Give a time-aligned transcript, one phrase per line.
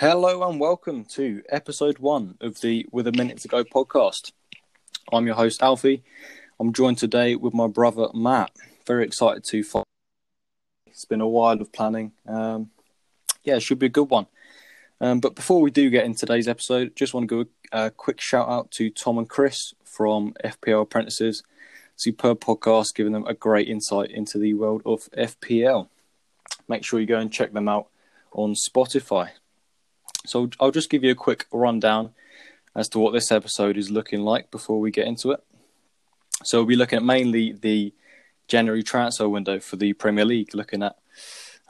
[0.00, 4.32] Hello and welcome to episode one of the With a Minute to Go podcast.
[5.12, 6.02] I'm your host Alfie.
[6.58, 8.50] I'm joined today with my brother Matt.
[8.86, 9.84] Very excited to follow.
[10.86, 12.12] It's been a while of planning.
[12.26, 12.70] Um,
[13.44, 14.26] yeah, it should be a good one.
[15.02, 17.90] Um, but before we do get into today's episode, just want to give a, a
[17.90, 21.42] quick shout out to Tom and Chris from FPL Apprentices.
[21.96, 25.90] Superb podcast, giving them a great insight into the world of FPL.
[26.68, 27.88] Make sure you go and check them out
[28.32, 29.32] on Spotify.
[30.26, 32.12] So I'll just give you a quick rundown
[32.74, 35.42] as to what this episode is looking like before we get into it.
[36.44, 37.92] So we'll be looking at mainly the
[38.48, 40.96] January transfer window for the Premier League, looking at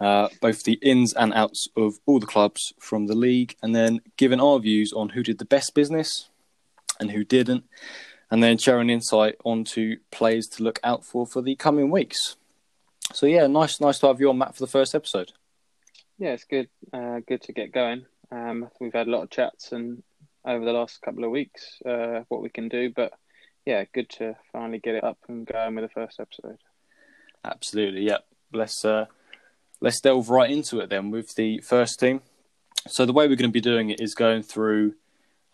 [0.01, 4.01] uh, both the ins and outs of all the clubs from the league, and then
[4.17, 6.29] giving our views on who did the best business
[6.99, 7.65] and who didn't,
[8.31, 12.37] and then sharing insight onto players to look out for for the coming weeks.
[13.13, 15.33] So yeah, nice, nice to have you on, Matt, for the first episode.
[16.19, 16.69] Yeah, it's good.
[16.93, 18.07] Uh, good to get going.
[18.33, 20.03] Um, we've had a lot of chats and
[20.45, 23.13] over the last couple of weeks uh, what we can do, but
[23.67, 26.59] yeah, good to finally get it up and going with the first episode.
[27.45, 28.19] Absolutely, yeah.
[28.53, 29.07] Let's uh,
[29.81, 32.23] let's delve right into it then with the first team.
[32.89, 34.95] So the way we're going to be doing it is going through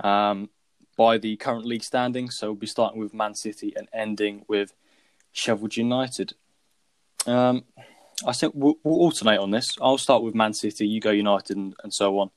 [0.00, 0.48] um,
[0.96, 2.30] by the current league standing.
[2.30, 4.72] So we'll be starting with Man City and ending with
[5.32, 6.32] Sheffield United.
[7.26, 7.64] Um,
[8.24, 9.66] I think we'll, we'll, alternate on this.
[9.80, 12.30] I'll start with Man City, you go United, and, and so on.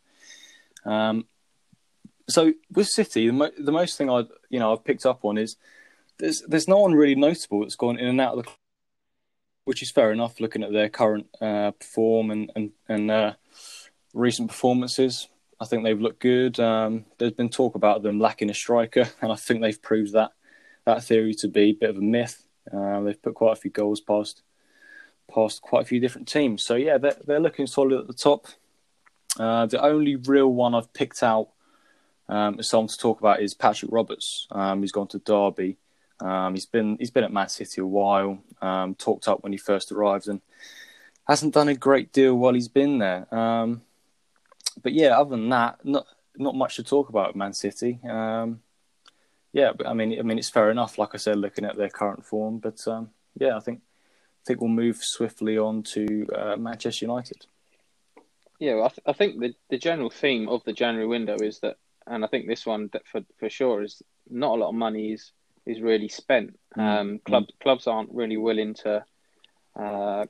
[0.85, 1.25] Um,
[2.27, 5.37] so with City, the, mo- the most thing I you know I've picked up on
[5.37, 5.57] is
[6.19, 8.55] there's there's no one really notable that's gone in and out of the, club
[9.65, 13.33] which is fair enough looking at their current uh, form and and, and uh,
[14.13, 15.27] recent performances.
[15.61, 16.59] I think they've looked good.
[16.59, 20.31] Um, there's been talk about them lacking a striker, and I think they've proved that
[20.85, 22.45] that theory to be a bit of a myth.
[22.71, 24.43] Uh, they've put quite a few goals past
[25.33, 26.63] past quite a few different teams.
[26.63, 28.47] So yeah, they're they're looking solid at the top.
[29.37, 31.49] Uh, the only real one I've picked out
[32.27, 34.47] um, as someone to talk about is Patrick Roberts.
[34.51, 35.77] Um, he's gone to Derby.
[36.21, 38.39] Um, he's been he's been at Man City a while.
[38.61, 40.41] Um, talked up when he first arrived and
[41.27, 43.33] hasn't done a great deal while he's been there.
[43.33, 43.81] Um,
[44.81, 46.05] but yeah, other than that, not
[46.37, 47.99] not much to talk about at Man City.
[48.07, 48.61] Um,
[49.53, 50.97] yeah, but I mean, I mean, it's fair enough.
[50.97, 52.85] Like I said, looking at their current form, but
[53.39, 57.45] yeah, I think I think we'll move swiftly on to uh, Manchester United.
[58.59, 61.59] Yeah, well, I, th- I, think the the general theme of the January window is
[61.61, 65.13] that, and I think this one for for sure is not a lot of money
[65.13, 65.31] is
[65.65, 66.59] is really spent.
[66.77, 66.81] Mm.
[66.81, 67.63] Um, clubs mm.
[67.63, 69.03] clubs aren't really willing to
[69.79, 70.25] uh,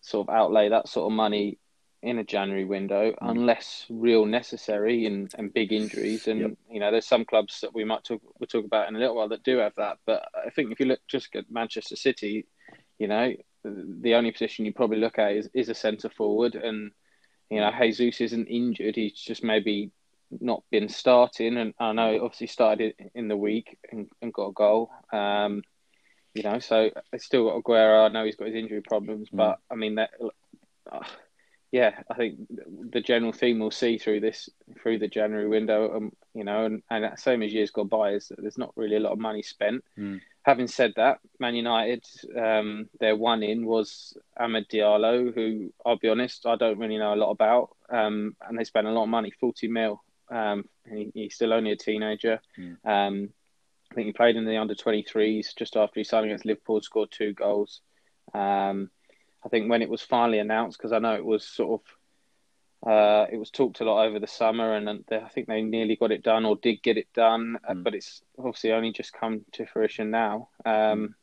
[0.00, 1.58] sort of outlay that sort of money
[2.00, 3.16] in a January window mm.
[3.20, 6.28] unless real necessary and, and big injuries.
[6.28, 6.50] And yep.
[6.70, 9.16] you know, there's some clubs that we might talk we'll talk about in a little
[9.16, 9.98] while that do have that.
[10.06, 12.46] But I think if you look just at Manchester City,
[12.98, 13.34] you know,
[13.64, 16.92] the only position you probably look at is, is a centre forward and
[17.50, 18.96] you know, Jesus isn't injured.
[18.96, 19.90] He's just maybe
[20.30, 21.56] not been starting.
[21.56, 24.90] And I know he obviously started in the week and, and got a goal.
[25.12, 25.62] Um,
[26.34, 28.04] you know, so I still got Aguero.
[28.04, 29.36] I know he's got his injury problems, mm.
[29.36, 30.10] but I mean that.
[30.90, 31.00] Uh,
[31.70, 32.38] yeah, I think
[32.90, 34.48] the general theme we'll see through this
[34.80, 38.28] through the January window, um, you know, and, and same as years gone by, is
[38.28, 39.84] that there's not really a lot of money spent.
[39.98, 45.98] Mm having said that, Man United, um, their one in was Amad Diallo, who I'll
[45.98, 47.76] be honest, I don't really know a lot about.
[47.90, 50.02] Um, and they spent a lot of money, 40 mil.
[50.30, 52.40] Um, he, he's still only a teenager.
[52.58, 53.28] Mm.
[53.90, 57.10] I think he played in the under 23s just after he signed against Liverpool, scored
[57.10, 57.82] two goals.
[58.32, 58.90] Um,
[59.44, 61.97] I think when it was finally announced, because I know it was sort of
[62.86, 65.96] uh, it was talked a lot over the summer, and they, I think they nearly
[65.96, 67.82] got it done or did get it done, mm.
[67.82, 70.48] but it's obviously only just come to fruition now.
[70.64, 71.14] Um,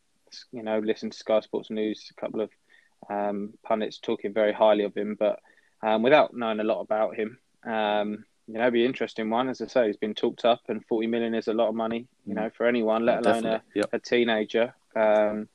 [0.52, 2.50] you know, listen to Sky Sports News, a couple of
[3.10, 5.40] um, pundits talking very highly of him, but
[5.82, 9.48] um, without knowing a lot about him, um, you know, it'd be an interesting one.
[9.48, 12.08] As I say, he's been talked up, and 40 million is a lot of money,
[12.26, 12.38] you mm.
[12.38, 13.90] know, for anyone, let alone a, yep.
[13.94, 15.48] a, teenager um,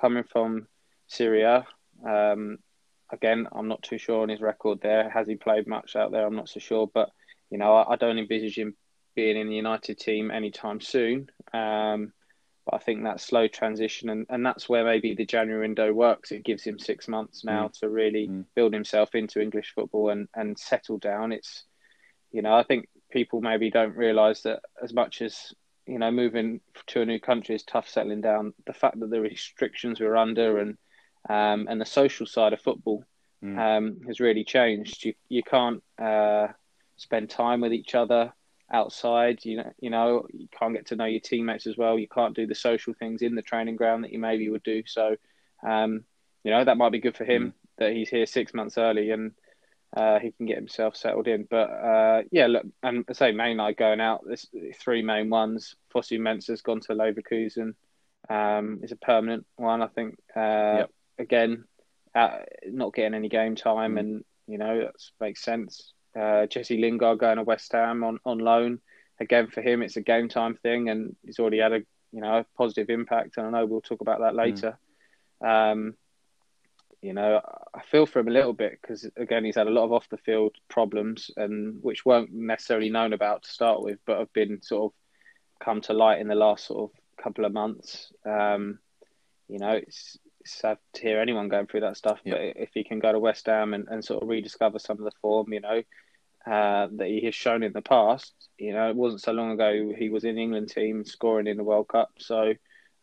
[0.00, 0.68] coming from
[1.08, 1.66] Syria.
[2.06, 2.58] Um,
[3.12, 5.08] again, I'm not too sure on his record there.
[5.10, 6.26] Has he played much out there?
[6.26, 7.10] I'm not so sure, but
[7.50, 8.76] you know, I, I don't envisage him
[9.14, 11.30] being in the United team anytime soon.
[11.52, 12.12] Um,
[12.66, 16.30] but I think that slow transition, and, and that's where maybe the January window works.
[16.30, 17.72] It gives him six months now mm.
[17.80, 18.44] to really mm.
[18.54, 21.32] build himself into English football and, and settle down.
[21.32, 21.64] It's,
[22.30, 25.52] you know, I think people maybe don't realise that as much as
[25.90, 28.54] you know, moving to a new country is tough settling down.
[28.64, 30.78] The fact that the restrictions we're under and
[31.28, 33.04] um, and the social side of football
[33.44, 33.58] mm.
[33.58, 35.04] um, has really changed.
[35.04, 36.48] You you can't uh,
[36.96, 38.32] spend time with each other
[38.72, 39.44] outside.
[39.44, 41.98] You know, you know, you can't get to know your teammates as well.
[41.98, 44.82] You can't do the social things in the training ground that you maybe would do.
[44.86, 45.16] So,
[45.66, 46.04] um,
[46.44, 47.52] you know, that might be good for him mm.
[47.78, 49.32] that he's here six months early and
[49.96, 51.46] uh, he can get himself settled in.
[51.50, 54.22] But uh, yeah, look, and I say main night going out.
[54.24, 54.46] There's
[54.78, 55.74] three main ones.
[55.94, 57.74] Fosu Mensah's gone to Leverkusen.
[58.28, 60.16] Um, is a permanent one, I think.
[60.36, 60.90] Uh, yep.
[61.20, 61.64] Again,
[62.14, 64.00] uh, not getting any game time, mm.
[64.00, 65.92] and you know that makes sense.
[66.18, 68.80] Uh, Jesse Lingard going to West Ham on, on loan.
[69.20, 71.80] Again, for him, it's a game time thing, and he's already had a
[72.12, 73.36] you know a positive impact.
[73.36, 74.38] And I know we'll talk about that mm.
[74.38, 74.78] later.
[75.42, 75.72] Mm.
[75.72, 75.94] Um,
[77.02, 77.40] you know,
[77.72, 80.08] I feel for him a little bit because again, he's had a lot of off
[80.10, 84.62] the field problems, and which weren't necessarily known about to start with, but have been
[84.62, 88.12] sort of come to light in the last sort of couple of months.
[88.26, 88.78] Um,
[89.48, 92.32] you know, it's, it's, sad to hear anyone going through that stuff, yeah.
[92.32, 95.04] but if he can go to West Ham and, and sort of rediscover some of
[95.04, 95.82] the form, you know,
[96.46, 99.92] uh, that he has shown in the past, you know, it wasn't so long ago
[99.96, 102.54] he was in England team scoring in the World Cup, so.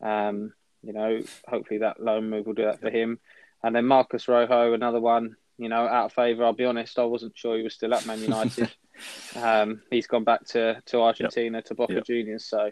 [0.01, 0.53] Um,
[0.83, 3.19] you know, hopefully that loan move will do that for him.
[3.63, 6.45] And then Marcos Rojo, another one, you know, out of favour.
[6.45, 8.71] I'll be honest, I wasn't sure he was still at Man United.
[9.35, 11.65] um, he's gone back to, to Argentina, yep.
[11.65, 12.05] to Boca yep.
[12.05, 12.45] Juniors.
[12.45, 12.71] So,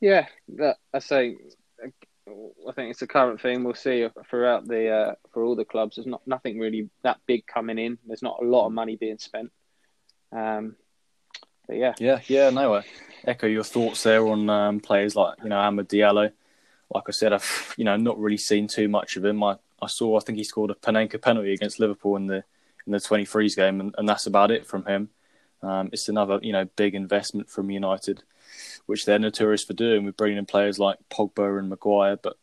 [0.00, 0.26] yeah,
[0.56, 1.36] that, I say,
[2.68, 3.64] I think it's a current thing.
[3.64, 5.96] We'll see throughout the uh, for all the clubs.
[5.96, 7.98] There's not nothing really that big coming in.
[8.06, 9.50] There's not a lot of money being spent.
[10.32, 10.76] Um,
[11.66, 12.50] but yeah, yeah, yeah.
[12.50, 12.84] No, I
[13.24, 16.32] echo your thoughts there on um, players like you know Amad Diallo.
[16.92, 19.42] Like I said, I've you know not really seen too much of him.
[19.42, 22.44] I I saw I think he scored a Panenka penalty against Liverpool in the
[22.86, 25.10] in the 23s game, and, and that's about it from him.
[25.62, 28.22] Um, it's another you know big investment from United,
[28.90, 32.36] which they're notorious for doing with bringing in players like Pogba and Maguire, but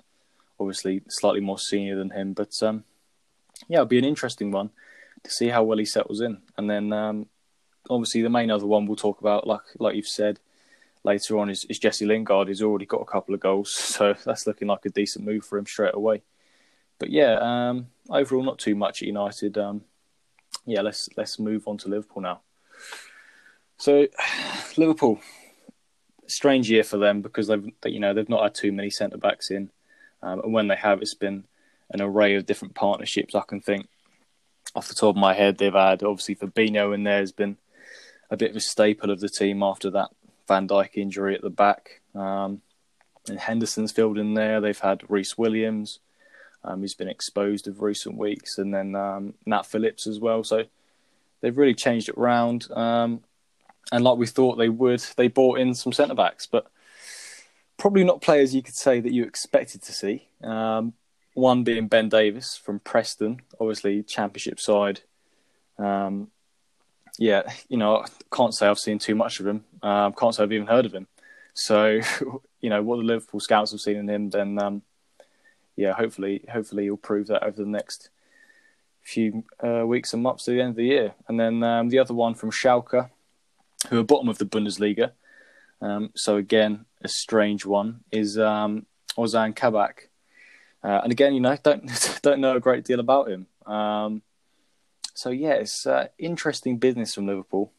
[0.59, 2.33] obviously slightly more senior than him.
[2.33, 2.83] But um,
[3.67, 4.71] yeah, it'll be an interesting one
[5.23, 7.27] to see how well he settles in, and then um,
[7.89, 10.39] obviously the main other one we'll talk about, like like you've said
[11.03, 12.47] later on, is, is Jesse Lingard.
[12.47, 15.57] He's already got a couple of goals, so that's looking like a decent move for
[15.57, 16.23] him straight away
[16.99, 19.57] but yeah, um, overall not too much at United.
[19.57, 19.81] Um,
[20.65, 22.41] yeah, let's let's move on to Liverpool now.
[23.77, 24.07] So,
[24.77, 25.19] Liverpool,
[26.27, 29.51] strange year for them because they've you know they've not had too many centre backs
[29.51, 29.69] in,
[30.21, 31.45] um, and when they have, it's been
[31.91, 33.35] an array of different partnerships.
[33.35, 33.87] I can think
[34.75, 37.57] off the top of my head, they've had obviously Fabinho in there has been
[38.29, 40.09] a bit of a staple of the team after that
[40.47, 42.01] Van Dijk injury at the back.
[42.13, 42.61] Um,
[43.29, 44.59] and Henderson's filled in there.
[44.59, 45.99] They've had Rhys Williams
[46.63, 50.43] um, who's been exposed of recent weeks, and then um, Nat Phillips as well.
[50.43, 50.65] So
[51.41, 52.69] they've really changed it around.
[52.71, 53.21] Um,
[53.91, 56.67] and like we thought they would, they bought in some centre backs, but
[57.77, 60.27] probably not players you could say that you expected to see.
[60.43, 60.93] Um,
[61.33, 65.01] one being Ben Davies from Preston, obviously Championship side.
[65.77, 66.29] Um,
[67.19, 69.63] yeah, you know, I can't say I've seen too much of him.
[69.81, 71.07] Um, can't say I've even heard of him.
[71.53, 72.01] So,
[72.61, 74.81] you know, what the Liverpool scouts have seen in him, then um,
[75.75, 78.09] yeah, hopefully, hopefully he'll prove that over the next
[79.03, 81.13] few uh, weeks and months to the end of the year.
[81.27, 83.09] And then um, the other one from Schalke,
[83.89, 85.11] who are bottom of the Bundesliga.
[85.81, 88.85] Um, so again, a strange one is um,
[89.17, 90.09] Ozan Kabak.
[90.83, 93.47] Uh, and again, you know, don't don't know a great deal about him.
[93.65, 94.21] Um,
[95.13, 97.71] so yeah, it's uh, interesting business from Liverpool.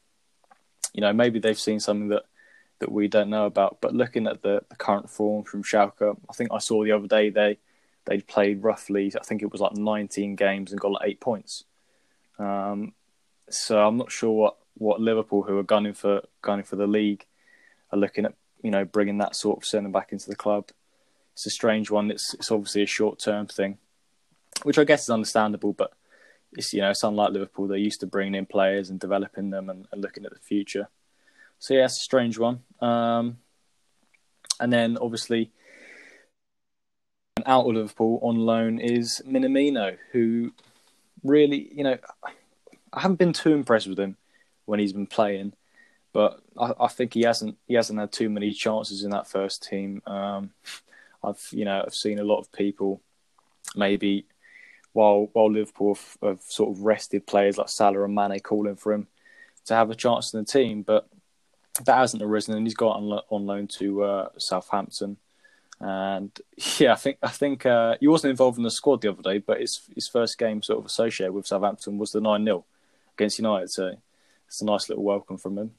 [0.93, 2.25] You know, maybe they've seen something that
[2.81, 3.81] that we don't know about.
[3.81, 7.09] But looking at the, the current form from Schalke, I think I saw the other
[7.09, 7.59] day they
[8.09, 11.65] they'd played roughly, I think it was like 19 games and got like eight points.
[12.39, 12.95] Um,
[13.51, 17.27] so I'm not sure what, what Liverpool, who are gunning for gunning for the league,
[17.93, 18.35] are looking at.
[18.63, 20.71] You know, bringing that sort of centre back into the club.
[21.35, 22.11] It's a strange one.
[22.11, 23.79] It's it's obviously a short term thing,
[24.65, 25.73] which I guess is understandable.
[25.73, 25.93] But
[26.53, 27.69] it's you know it's unlike Liverpool.
[27.69, 30.89] They're used to bringing in players and developing them and, and looking at the future.
[31.61, 32.61] So yeah, it's a strange one.
[32.81, 33.39] Um,
[34.61, 35.53] and then obviously
[37.47, 40.53] out of Liverpool on loan is Minamino, who
[41.23, 41.99] really, you know,
[42.93, 44.17] I haven't been too impressed with him
[44.69, 45.55] when he's been playing,
[46.13, 49.67] but I, I think he hasn't he hasn't had too many chances in that first
[49.67, 50.03] team.
[50.07, 50.51] Um,
[51.25, 53.01] I've you know I've seen a lot of people
[53.75, 54.27] maybe
[54.93, 58.93] while while Liverpool have, have, sort of rested players like Salah and Mane calling for
[58.93, 59.07] him
[59.67, 61.09] to have a chance in the team, but
[61.85, 65.17] that hasn't arisen, and he's got on, on loan to uh, Southampton.
[65.81, 66.39] And
[66.79, 69.39] yeah, I think I think uh, he wasn't involved in the squad the other day,
[69.39, 72.67] but his his first game sort of associated with Southampton was the nine 0
[73.15, 73.71] against United.
[73.71, 73.95] So
[74.49, 75.71] it's a nice little welcome from him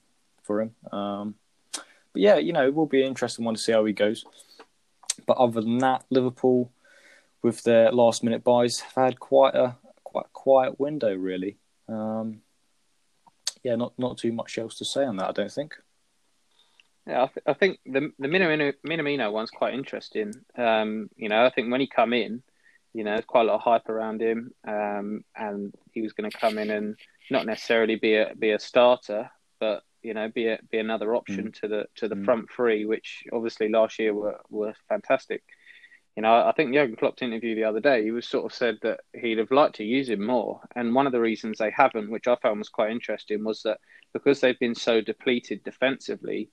[0.44, 0.76] for him.
[0.92, 1.36] Um,
[1.74, 4.26] but yeah, you know, it will be an interesting one to see how he goes.
[5.26, 6.72] But other than that, Liverpool
[7.42, 11.58] with their last minute buys have had quite a quite quiet window really.
[11.88, 12.42] Um,
[13.64, 15.76] yeah, not not too much else to say on that, I don't think.
[17.08, 20.34] Yeah, I, th- I think the the Minamino, Minamino one's quite interesting.
[20.58, 22.44] Um, you know, I think when he come in,
[22.94, 26.30] you know, there's quite a lot of hype around him, um, and he was going
[26.30, 26.96] to come in and
[27.30, 29.30] not necessarily be a be a starter,
[29.60, 31.62] but you know, be a, be another option mm.
[31.62, 32.26] to the to the mm.
[32.26, 35.44] front three, which obviously last year were were fantastic.
[36.16, 38.80] You know, I think Jurgen Klopp's interview the other day, he was sort of said
[38.82, 42.10] that he'd have liked to use him more, and one of the reasons they haven't,
[42.10, 43.80] which I found was quite interesting, was that
[44.12, 46.50] because they've been so depleted defensively,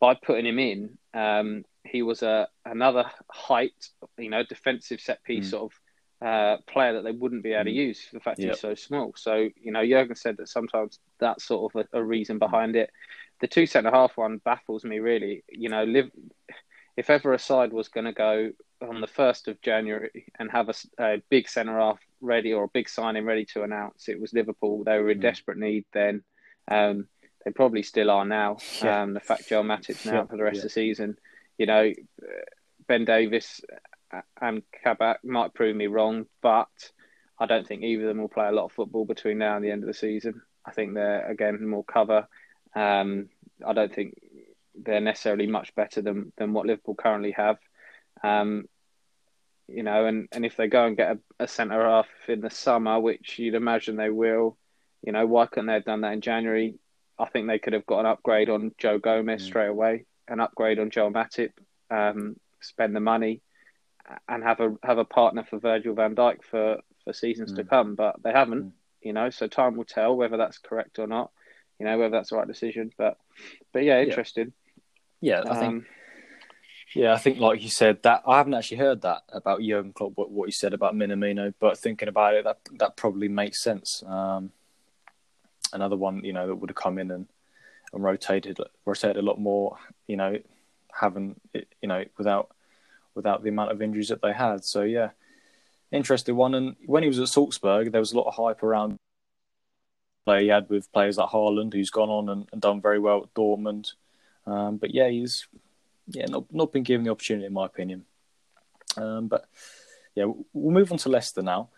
[0.00, 3.88] by putting him in, um, he was a another height,
[4.18, 5.50] you know, defensive set piece mm.
[5.50, 7.74] sort of uh, player that they wouldn't be able to mm.
[7.74, 8.52] use for the fact yep.
[8.52, 9.12] he's so small.
[9.16, 12.90] So, you know, Jurgen said that sometimes that's sort of a, a reason behind it.
[13.40, 15.44] The two centre half one baffles me really.
[15.48, 16.10] You know, live
[16.96, 20.70] if ever a side was going to go on the first of January and have
[20.70, 24.32] a, a big centre half ready or a big signing ready to announce, it was
[24.32, 24.84] Liverpool.
[24.84, 25.22] They were in mm.
[25.22, 26.22] desperate need then.
[26.68, 27.08] Um,
[27.44, 28.56] they probably still are now.
[28.82, 29.02] Yeah.
[29.02, 30.24] Um, the fact Joel Matip's now yeah.
[30.24, 30.60] for the rest yeah.
[30.60, 31.16] of the season,
[31.58, 31.92] you know,
[32.86, 33.60] Ben Davies
[34.40, 36.68] and Kabak might prove me wrong, but
[37.38, 39.64] I don't think either of them will play a lot of football between now and
[39.64, 40.42] the end of the season.
[40.64, 42.28] I think they're again more cover.
[42.74, 43.28] Um,
[43.66, 44.14] I don't think
[44.74, 47.58] they're necessarily much better than than what Liverpool currently have.
[48.22, 48.68] Um,
[49.68, 52.50] you know, and, and if they go and get a, a centre half in the
[52.50, 54.56] summer, which you'd imagine they will,
[55.02, 56.78] you know, why couldn't they have done that in January?
[57.18, 59.46] I think they could have got an upgrade on Joe Gomez mm.
[59.46, 61.52] straight away, an upgrade on Joel Matip,
[61.90, 63.42] um, spend the money,
[64.28, 67.56] and have a have a partner for Virgil van Dijk for, for seasons mm.
[67.56, 67.94] to come.
[67.94, 68.72] But they haven't, mm.
[69.00, 69.30] you know.
[69.30, 71.30] So time will tell whether that's correct or not.
[71.78, 72.92] You know whether that's the right decision.
[72.96, 73.18] But
[73.72, 74.52] but yeah, interesting.
[75.20, 75.84] Yeah, yeah I um, think.
[76.94, 80.12] Yeah, I think like you said that I haven't actually heard that about Jurgen Klopp
[80.14, 84.02] what, what you said about Minamino, but thinking about it, that that probably makes sense.
[84.06, 84.52] Um,
[85.72, 87.26] another one, you know, that would have come in and,
[87.96, 90.38] and rotated rotated a lot more, you know,
[90.92, 92.50] having you know without
[93.14, 94.64] without the amount of injuries that they had.
[94.64, 95.10] So yeah,
[95.90, 96.54] interesting one.
[96.54, 98.96] And when he was at Salzburg, there was a lot of hype around
[100.24, 103.22] play he had with players like Haaland, who's gone on and, and done very well
[103.22, 103.92] at Dortmund.
[104.46, 105.48] Um, but yeah, he's
[106.08, 108.04] yeah not not been given the opportunity in my opinion.
[108.96, 109.46] Um, but
[110.14, 111.70] yeah, we'll move on to Leicester now.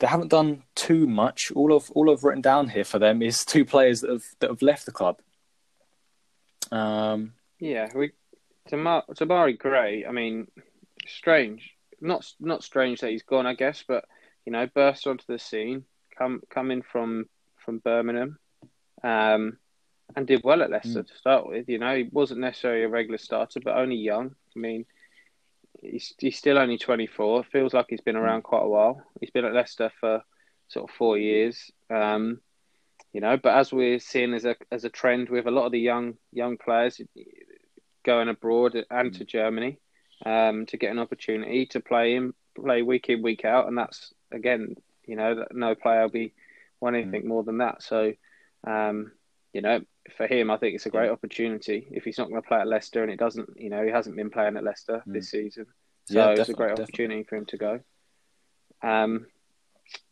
[0.00, 1.52] They haven't done too much.
[1.54, 4.50] All of all I've written down here for them is two players that have that
[4.50, 5.20] have left the club.
[6.74, 8.12] Um, yeah, we
[8.68, 9.04] Tamar-
[9.58, 10.48] Gray, I mean,
[11.06, 11.70] strange.
[12.00, 14.04] Not not strange that he's gone, I guess, but
[14.44, 15.84] you know, burst onto the scene,
[16.18, 17.26] come coming from
[17.64, 18.38] from Birmingham,
[19.02, 19.56] um,
[20.16, 21.06] and did well at Leicester mm.
[21.06, 21.68] to start with.
[21.68, 24.34] You know, he wasn't necessarily a regular starter, but only young.
[24.54, 24.84] I mean,
[25.80, 27.44] he's he's still only twenty four.
[27.44, 28.44] Feels like he's been around mm.
[28.44, 29.00] quite a while.
[29.20, 30.22] He's been at Leicester for
[30.68, 31.70] sort of four years.
[31.88, 32.40] Um,
[33.14, 35.72] you know, but as we're seeing as a as a trend with a lot of
[35.72, 37.00] the young young players,
[38.04, 39.28] going abroad and to mm.
[39.28, 39.78] Germany
[40.26, 44.12] um, to get an opportunity to play him, play week in, week out, and that's
[44.32, 44.74] again,
[45.06, 46.34] you know, no player will be
[46.80, 47.26] want anything mm.
[47.26, 47.84] more than that.
[47.84, 48.14] So,
[48.66, 49.12] um,
[49.52, 49.80] you know,
[50.16, 51.86] for him, I think it's a great opportunity.
[51.92, 54.16] If he's not going to play at Leicester, and it doesn't, you know, he hasn't
[54.16, 55.12] been playing at Leicester mm.
[55.12, 55.66] this season,
[56.06, 56.82] so yeah, it's a great definitely.
[56.82, 57.80] opportunity for him to go.
[58.82, 59.26] Um,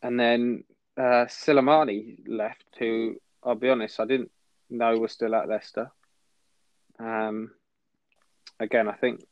[0.01, 0.63] and then
[0.97, 4.31] uh, Slimani left, who I'll be honest, I didn't
[4.69, 5.91] know was still at Leicester.
[6.99, 7.51] Um,
[8.59, 9.25] again, I think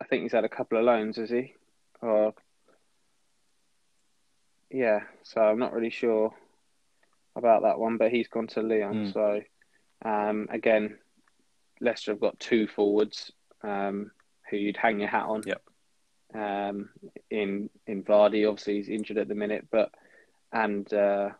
[0.00, 1.54] I think he's had a couple of loans, has he?
[2.00, 2.34] Or
[4.70, 6.34] yeah, so I'm not really sure
[7.36, 9.06] about that one, but he's gone to Lyon.
[9.06, 9.12] Mm.
[9.12, 9.42] So
[10.04, 10.98] um, again,
[11.80, 14.10] Leicester have got two forwards um,
[14.50, 15.42] who you'd hang your hat on.
[15.46, 15.62] Yep.
[16.34, 16.90] Um,
[17.30, 19.90] in in Vardy, obviously he's injured at the minute, but
[20.52, 21.30] and uh,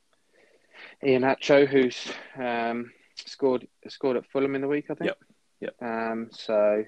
[1.02, 5.08] Iheanacho, who's um, scored scored at Fulham in the week, I think.
[5.08, 5.18] Yep.
[5.60, 5.74] Yep.
[5.82, 6.84] Um, so,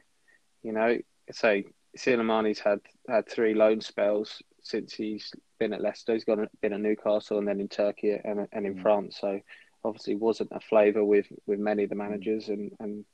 [0.63, 0.99] you know,
[1.33, 1.65] say
[1.97, 6.15] Slimani's had had three loan spells since he's been at Leicester.
[6.15, 8.83] He's gone been at Newcastle and then in Turkey and, and in mm.
[8.83, 9.19] France.
[9.21, 9.41] So
[9.85, 13.05] obviously wasn't a flavour with, with many of the managers and, and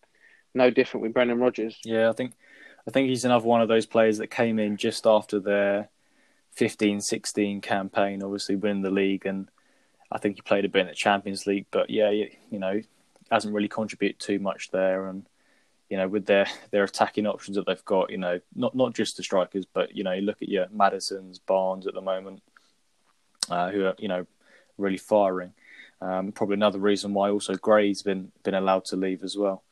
[0.55, 1.79] no different with Brendan Rodgers.
[1.85, 2.33] Yeah, I think
[2.87, 5.89] I think he's another one of those players that came in just after their
[6.59, 9.49] 15-16 campaign, obviously winning the league and
[10.11, 12.81] I think he played a bit in the Champions League, but yeah, you, know,
[13.31, 15.27] hasn't really contributed too much there and
[15.89, 19.17] you know, with their their attacking options that they've got, you know, not not just
[19.17, 22.43] the strikers, but you know, you look at your Maddisons, Barnes at the moment,
[23.51, 24.27] uh, who are you know
[24.79, 25.53] really firing.
[26.01, 29.63] Um, probably another reason why also Gray's been been allowed to leave as well.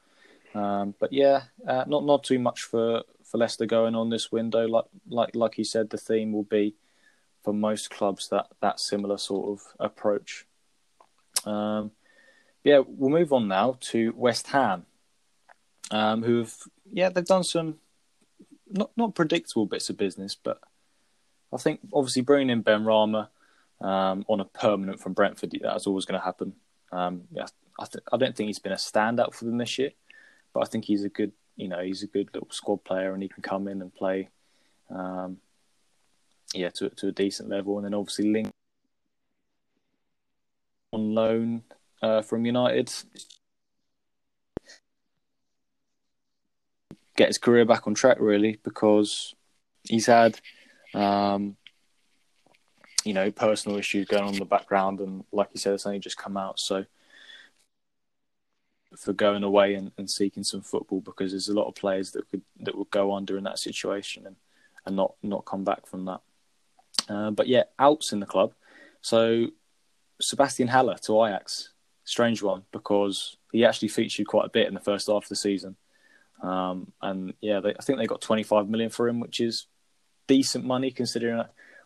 [0.54, 4.66] Um, but yeah, uh, not not too much for, for Leicester going on this window.
[4.66, 6.76] Like like like you said, the theme will be
[7.42, 10.46] for most clubs that that similar sort of approach.
[11.44, 11.90] Um,
[12.62, 14.86] yeah, we'll move on now to West Ham
[15.90, 16.54] um, who've
[16.92, 17.76] yeah they've done some
[18.70, 20.60] not not predictable bits of business, but
[21.52, 23.28] I think obviously bringing in Benrahma
[23.80, 26.54] um, on a permanent from Brentford, that's always going to happen.
[26.90, 27.22] Um,
[27.78, 29.90] I, th- I don't think he's been a standout for them this year,
[30.54, 33.22] but I think he's a good, you know, he's a good little squad player and
[33.22, 34.30] he can come in and play,
[34.88, 35.38] um,
[36.54, 37.76] yeah, to to a decent level.
[37.76, 38.50] And then obviously Link
[40.94, 41.62] on loan
[42.00, 42.90] uh, from United.
[47.16, 49.34] Get his career back on track, really, because
[49.84, 50.40] he's had,
[50.94, 51.56] um,
[53.04, 56.00] you know, personal issues going on in the background, and like you said, it's only
[56.00, 56.58] just come out.
[56.58, 56.84] So,
[58.98, 62.28] for going away and, and seeking some football, because there's a lot of players that
[62.30, 64.36] could that would go under in that situation and
[64.86, 66.20] and not not come back from that.
[67.08, 68.52] Uh, but yeah, outs in the club.
[69.00, 69.48] So
[70.20, 71.70] Sebastian Haller to Ajax,
[72.04, 75.36] strange one because he actually featured quite a bit in the first half of the
[75.36, 75.76] season.
[76.42, 79.66] Um, and yeah, they, I think they got 25 million for him, which is
[80.26, 81.42] decent money considering.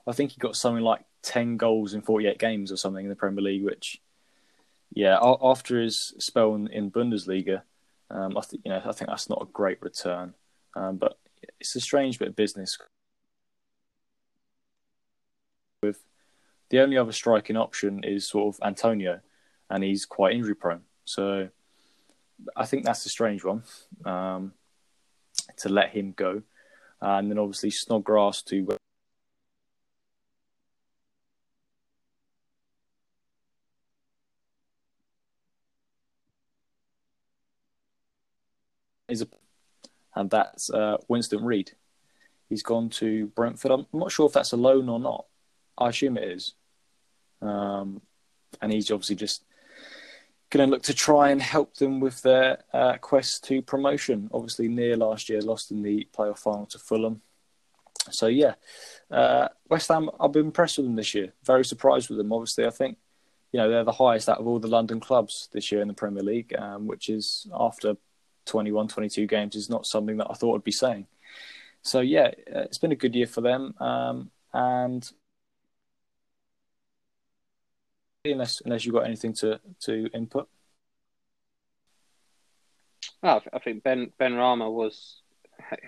[0.07, 3.17] I think he got something like 10 goals in 48 games or something in the
[3.17, 4.01] Premier League, which
[4.99, 7.63] yeah, after his spell in, Bundesliga,
[8.11, 10.35] um, I think you know I think that's not a great return,
[10.75, 11.17] um, but
[11.61, 12.77] it's a strange bit of business.
[15.85, 16.01] With
[16.71, 19.21] the only other striking option is sort of Antonio,
[19.71, 20.81] and he's quite injury prone.
[21.05, 21.49] So
[22.57, 23.63] I think that's a strange one
[24.05, 24.53] um,
[25.59, 26.43] to let him go.
[27.01, 28.78] And then obviously Snodgrass to
[39.09, 39.29] is a,
[40.15, 41.73] and that's uh, Winston Reid.
[42.49, 43.71] He's gone to Brentford.
[43.71, 45.27] I'm not sure if that's a loan or not.
[45.77, 46.55] I assume it is.
[47.43, 48.01] Um,
[48.61, 49.45] and he's obviously just
[50.51, 54.31] going to look to try and help them with their uh, quest to promotion.
[54.33, 57.21] Obviously, near last year, lost in the playoff final to Fulham.
[58.11, 58.55] So yeah,
[59.11, 60.11] uh, West Ham.
[60.19, 61.35] I've been impressed with them this year.
[61.45, 62.33] Very surprised with them.
[62.33, 62.97] Obviously, I think
[63.53, 65.95] you know they're the highest out of all the London clubs this year in the
[65.95, 67.97] Premier League, um, which is after
[68.49, 71.07] 21, 22 games is not something that I thought I'd be saying.
[71.83, 75.09] So yeah, uh, it's been a good year for them, um, and
[78.25, 80.49] unless unless you've got anything to to input.
[83.23, 85.23] Well, I think Ben Benrahma was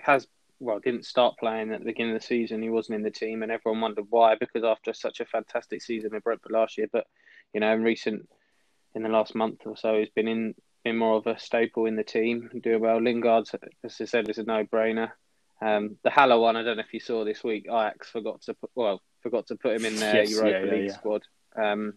[0.01, 0.27] has
[0.59, 2.61] well didn't start playing at the beginning of the season.
[2.61, 6.15] He wasn't in the team, and everyone wondered why because after such a fantastic season
[6.15, 7.05] at Brentford last year, but
[7.53, 8.27] you know in recent
[8.95, 11.95] in the last month or so he's been in been more of a staple in
[11.95, 13.01] the team, doing well.
[13.01, 13.47] Lingard,
[13.83, 15.11] as I said, is a no brainer.
[15.61, 17.65] Um, the Haller one, I don't know if you saw this week.
[17.67, 20.87] Ajax forgot to put well forgot to put him in their yes, Europa yeah, League
[20.87, 20.93] yeah.
[20.93, 21.21] squad.
[21.55, 21.93] Um,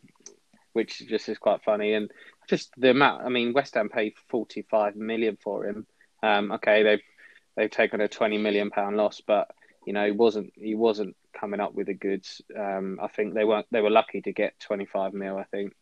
[0.74, 1.94] which just is quite funny.
[1.94, 2.10] And
[2.48, 5.86] just the amount, I mean, West Ham paid 45 million for him.
[6.22, 7.02] Um, okay, they've
[7.56, 9.50] they've taken a 20 million pound loss, but
[9.86, 12.42] you know, he wasn't he wasn't coming up with the goods.
[12.58, 15.38] Um, I think they weren't they were lucky to get 25 mil.
[15.38, 15.74] I think.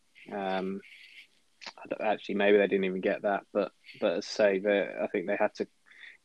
[2.00, 5.36] Actually, maybe they didn't even get that, but but as I say, I think they
[5.36, 5.66] had to,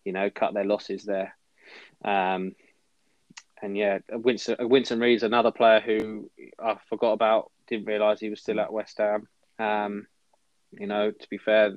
[0.03, 1.35] you know, cut their losses there.
[2.03, 2.55] Um,
[3.61, 8.41] and yeah, Winston Winston Reid's another player who I forgot about didn't realise he was
[8.41, 9.27] still at West Ham.
[9.59, 10.07] Um,
[10.71, 11.75] you know, to be fair,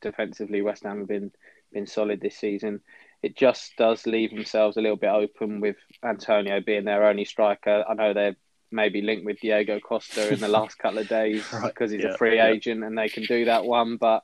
[0.00, 1.32] defensively, West Ham have been
[1.72, 2.80] been solid this season.
[3.22, 7.84] It just does leave themselves a little bit open with Antonio being their only striker.
[7.88, 8.36] I know they're
[8.70, 11.64] maybe linked with Diego Costa in the last couple of days right.
[11.64, 12.48] because he's yeah, a free yeah.
[12.48, 13.96] agent and they can do that one.
[13.96, 14.22] But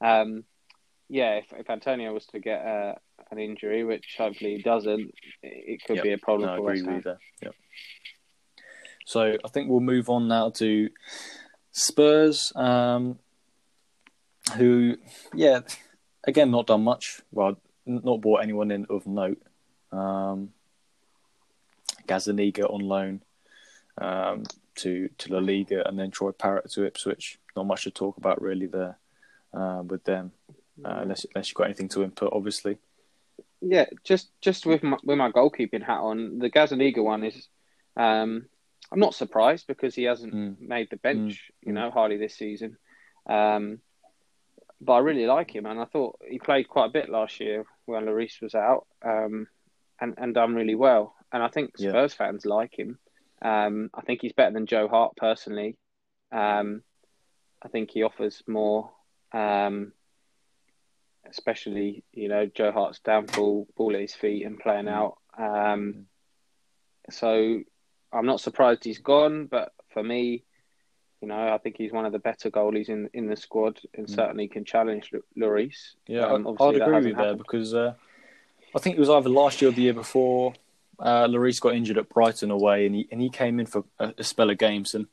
[0.00, 0.44] um,
[1.08, 2.94] yeah, if, if, Antonio was to get uh,
[3.30, 6.04] an injury, which hopefully he doesn't, it could yep.
[6.04, 7.02] be a problem no, for West Ham.
[7.42, 7.54] Yep.
[9.04, 10.88] So I think we'll move on now to
[11.72, 13.18] Spurs, um,
[14.56, 14.96] who,
[15.34, 15.60] yeah,
[16.24, 17.20] again, not done much.
[17.30, 19.42] Well, not bought anyone in of note.
[19.90, 20.50] Um,
[22.06, 23.22] Gazzaniga on loan
[23.98, 24.44] um,
[24.76, 27.38] to to La Liga, and then Troy Parrott to Ipswich.
[27.56, 28.98] Not much to talk about really there
[29.52, 30.32] uh, with them,
[30.84, 32.78] uh, unless unless you've got anything to input, obviously.
[33.60, 37.48] Yeah, just just with my with my goalkeeping hat on, the Gazzaniga one is
[37.96, 38.46] um,
[38.90, 40.60] I'm not surprised because he hasn't mm.
[40.60, 41.66] made the bench, mm.
[41.66, 42.76] you know, hardly this season.
[43.26, 43.80] Um,
[44.80, 47.64] but I really like him, and I thought he played quite a bit last year
[47.86, 49.46] when Lloris was out, um,
[50.00, 51.14] and and done really well.
[51.32, 52.26] And I think Spurs yeah.
[52.26, 52.98] fans like him.
[53.42, 55.76] Um, I think he's better than Joe Hart personally.
[56.30, 56.82] Um,
[57.62, 58.90] I think he offers more,
[59.32, 59.92] um,
[61.28, 64.90] especially you know Joe Hart's downfall, ball at his feet and playing mm.
[64.90, 65.18] out.
[65.38, 66.06] Um,
[67.10, 67.60] so
[68.12, 70.44] I'm not surprised he's gone, but for me,
[71.20, 74.06] you know, I think he's one of the better goalies in in the squad, and
[74.06, 74.14] mm.
[74.14, 75.94] certainly can challenge Lloris.
[76.06, 77.94] Yeah, um, I'd agree with you there because uh,
[78.74, 80.54] I think it was either last year or the year before.
[81.02, 84.14] Uh, Lloris got injured at Brighton away, and he and he came in for a,
[84.18, 84.94] a, spell of games.
[84.94, 85.08] And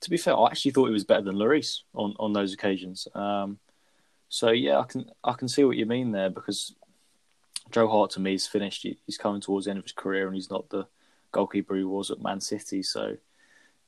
[0.00, 3.08] to be fair, I actually thought he was better than Lloris on, on those occasions.
[3.12, 3.58] Um,
[4.28, 6.76] so yeah, I can I can see what you mean there because
[7.72, 8.86] Joe Hart to me is finished.
[9.04, 10.86] He's coming towards the end of his career, and he's not the
[11.32, 12.84] goalkeeper he was at Man City.
[12.84, 13.16] So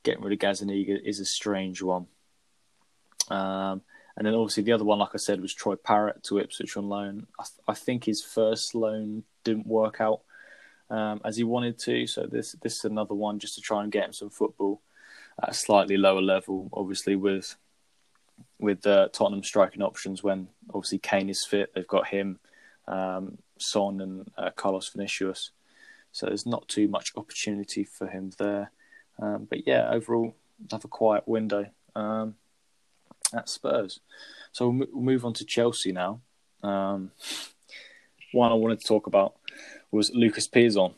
[0.03, 2.07] getting rid of Gazzaniga is a strange one.
[3.29, 3.81] Um,
[4.17, 6.89] and then obviously the other one, like I said, was Troy Parrott to Ipswich on
[6.89, 7.27] loan.
[7.39, 10.21] I, th- I think his first loan didn't work out
[10.89, 13.91] um, as he wanted to, so this this is another one just to try and
[13.91, 14.81] get him some football
[15.41, 16.69] at a slightly lower level.
[16.73, 17.55] Obviously with
[18.59, 22.39] with uh, Tottenham striking options when obviously Kane is fit, they've got him,
[22.87, 25.51] um, Son, and uh, Carlos Vinicius.
[26.11, 28.71] So there's not too much opportunity for him there.
[29.21, 30.35] Um, but yeah, overall,
[30.71, 31.67] have a quiet window.
[31.95, 32.35] Um,
[33.33, 33.99] at Spurs.
[34.51, 36.21] So we'll, move on to Chelsea now.
[36.63, 37.11] Um,
[38.31, 39.35] one I wanted to talk about
[39.95, 40.93] was Lucas Piazon,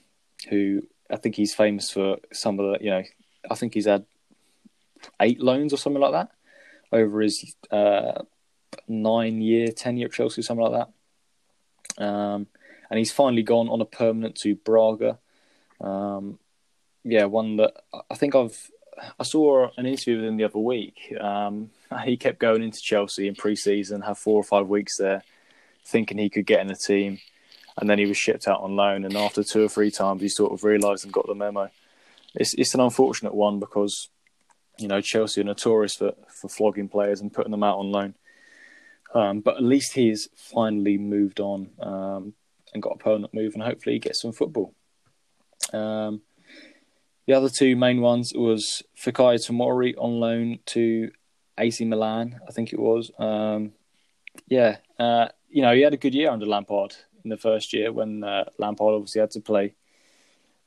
[0.50, 3.04] who I think he's famous for some of the, you know,
[3.50, 4.06] I think he's had
[5.22, 6.32] eight loans or something like that
[6.92, 8.24] over his uh,
[8.88, 10.88] nine year, ten year at Chelsea, something like
[11.98, 12.04] that.
[12.04, 12.48] Um,
[12.90, 15.20] and he's finally gone on a permanent to Braga.
[15.80, 16.40] Um,
[17.04, 17.74] yeah, one that
[18.10, 18.72] I think I've
[19.20, 21.14] I saw an interview with him the other week.
[21.20, 21.70] Um,
[22.06, 25.24] he kept going into Chelsea in pre-season, had four or five weeks there,
[25.86, 27.20] thinking he could get in the team,
[27.78, 29.06] and then he was shipped out on loan.
[29.06, 31.70] And after two or three times, he sort of realised and got the memo.
[32.36, 34.10] It's it's an unfortunate one because
[34.78, 38.16] you know Chelsea are notorious for for flogging players and putting them out on loan.
[39.14, 42.34] Um, but at least he's finally moved on um,
[42.74, 44.74] and got a permanent move, and hopefully he gets some football.
[45.72, 46.22] Um,
[47.26, 51.12] the other two main ones was Fikayo Tomori on loan to
[51.58, 53.12] AC Milan, I think it was.
[53.18, 53.74] Um,
[54.48, 56.96] yeah, uh, you know, he had a good year under Lampard
[57.28, 59.74] in the first year when uh, Lampard obviously had to play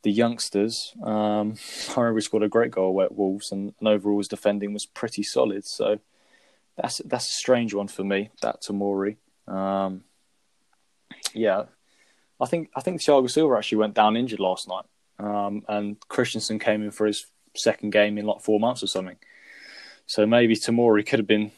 [0.03, 0.95] the youngsters.
[1.03, 1.57] Um,
[1.97, 4.87] I remember he scored a great goal at Wolves, and, and, overall his defending was
[4.87, 5.67] pretty solid.
[5.67, 6.01] So
[6.77, 8.31] that's that's a strange one for me.
[8.43, 9.17] That Tomori.
[9.49, 10.05] Um,
[11.35, 11.65] yeah,
[12.41, 14.85] I think I think Thiago Silva actually went down injured last night.
[15.19, 19.17] Um, and Christensen came in for his second game in like four months or something.
[20.07, 21.53] So maybe Tomori could have been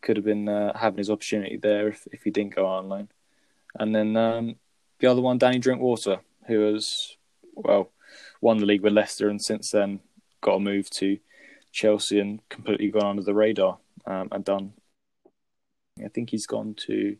[0.00, 3.08] could have been uh, having his opportunity there if, if he didn't go on loan.
[3.78, 4.56] And then um,
[4.98, 7.16] the other one, Danny Drinkwater, who has
[7.54, 7.90] well
[8.40, 10.00] won the league with Leicester and since then
[10.40, 11.18] got a move to
[11.72, 14.72] Chelsea and completely gone under the radar um, and done.
[16.02, 17.16] I think he's gone to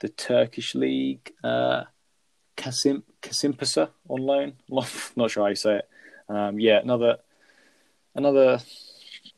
[0.00, 1.32] the Turkish league.
[1.42, 1.84] Uh,
[2.56, 4.52] Kasim Kasimpasa on loan.
[5.16, 5.88] Not sure how you say it.
[6.28, 7.18] Um, yeah, another
[8.14, 8.60] another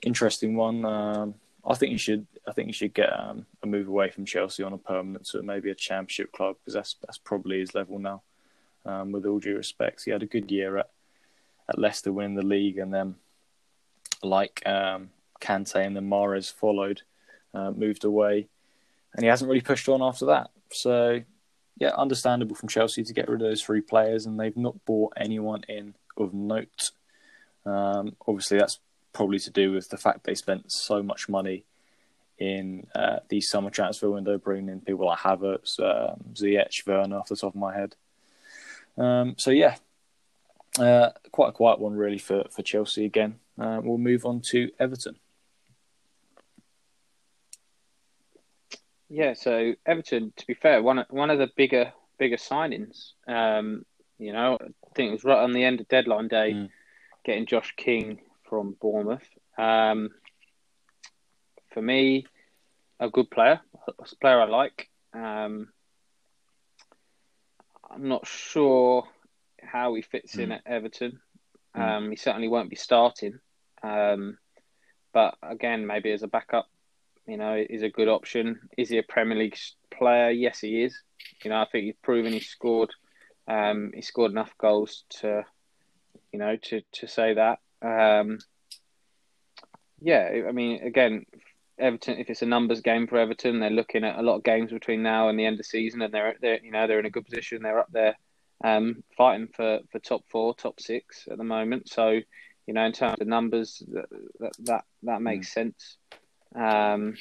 [0.03, 0.85] interesting one.
[0.85, 1.35] Um,
[1.65, 2.27] I think you should.
[2.51, 5.41] I think he should get um, a move away from Chelsea on a permanent to
[5.41, 8.23] maybe a Championship club because that's that's probably his level now.
[8.85, 10.91] Um, with all due respect, he had a good year at
[11.69, 13.15] at Leicester winning the league, and then
[14.25, 15.11] like um,
[15.41, 17.03] Kante and then Mahrez followed,
[17.55, 18.49] uh, moved away,
[19.15, 20.51] and he hasn't really pushed on after that.
[20.73, 21.23] So
[21.79, 25.13] yeah, understandable from Chelsea to get rid of those three players, and they've not bought
[25.17, 26.91] anyone in of note.
[27.65, 28.81] Um, obviously, that's
[29.13, 31.65] probably to do with the fact they spent so much money
[32.41, 37.29] in uh, the summer transfer window, bringing in people like Havertz, um, Ziyech, Werner, off
[37.29, 37.95] the top of my head.
[38.97, 39.77] Um, so yeah,
[40.79, 43.39] uh, quite a quiet one really for for Chelsea again.
[43.61, 45.17] Uh, we'll move on to Everton.
[49.09, 53.13] Yeah, so Everton, to be fair, one one of the bigger bigger signings.
[53.29, 53.85] Um,
[54.19, 56.69] you know, I think it was right on the end of deadline day, mm.
[57.25, 59.29] getting Josh King from Bournemouth.
[59.59, 60.11] Um,
[61.73, 62.27] for me,
[62.99, 64.89] a good player, a player I like.
[65.15, 65.69] Um,
[67.91, 69.05] I'm not sure
[69.63, 70.45] how he fits mm.
[70.45, 71.21] in at Everton.
[71.77, 71.81] Mm.
[71.81, 73.39] Um, he certainly won't be starting.
[73.83, 74.39] Um,
[75.13, 76.69] but again, maybe as a backup,
[77.27, 78.69] you know, is a good option.
[78.77, 79.59] Is he a Premier League
[79.91, 80.31] player?
[80.31, 81.01] Yes, he is.
[81.45, 82.91] You know, I think he's proven he scored.
[83.49, 85.45] Um, he scored enough goals to,
[86.33, 87.59] you know, to to say that.
[87.83, 88.39] Um,
[90.01, 91.27] yeah, I mean, again,
[91.81, 92.19] Everton.
[92.19, 95.03] If it's a numbers game for Everton, they're looking at a lot of games between
[95.03, 97.11] now and the end of the season, and they're, they're you know they're in a
[97.11, 97.63] good position.
[97.63, 98.17] They're up there,
[98.65, 101.89] um, fighting for, for top four, top six at the moment.
[101.89, 102.21] So,
[102.67, 104.07] you know, in terms of numbers, that
[104.41, 105.53] that that, that makes mm.
[105.53, 105.97] sense.
[106.55, 107.17] Um,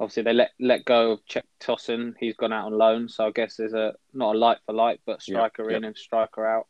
[0.00, 2.14] obviously, they let let go of Cenk Tosun.
[2.18, 5.00] He's gone out on loan, so I guess there's a not a light for light,
[5.06, 5.88] but striker yep, in yep.
[5.88, 6.66] and striker out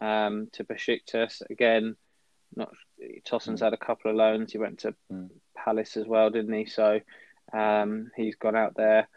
[0.00, 1.96] um, to Besiktas again.
[2.54, 2.72] Not
[3.26, 3.64] Tosun's mm.
[3.64, 4.52] had a couple of loans.
[4.52, 5.30] He went to mm.
[5.66, 6.66] Palace as well, didn't he?
[6.66, 7.00] So
[7.52, 9.08] um, he's gone out there.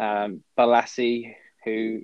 [0.00, 2.00] Um, Bolasie, who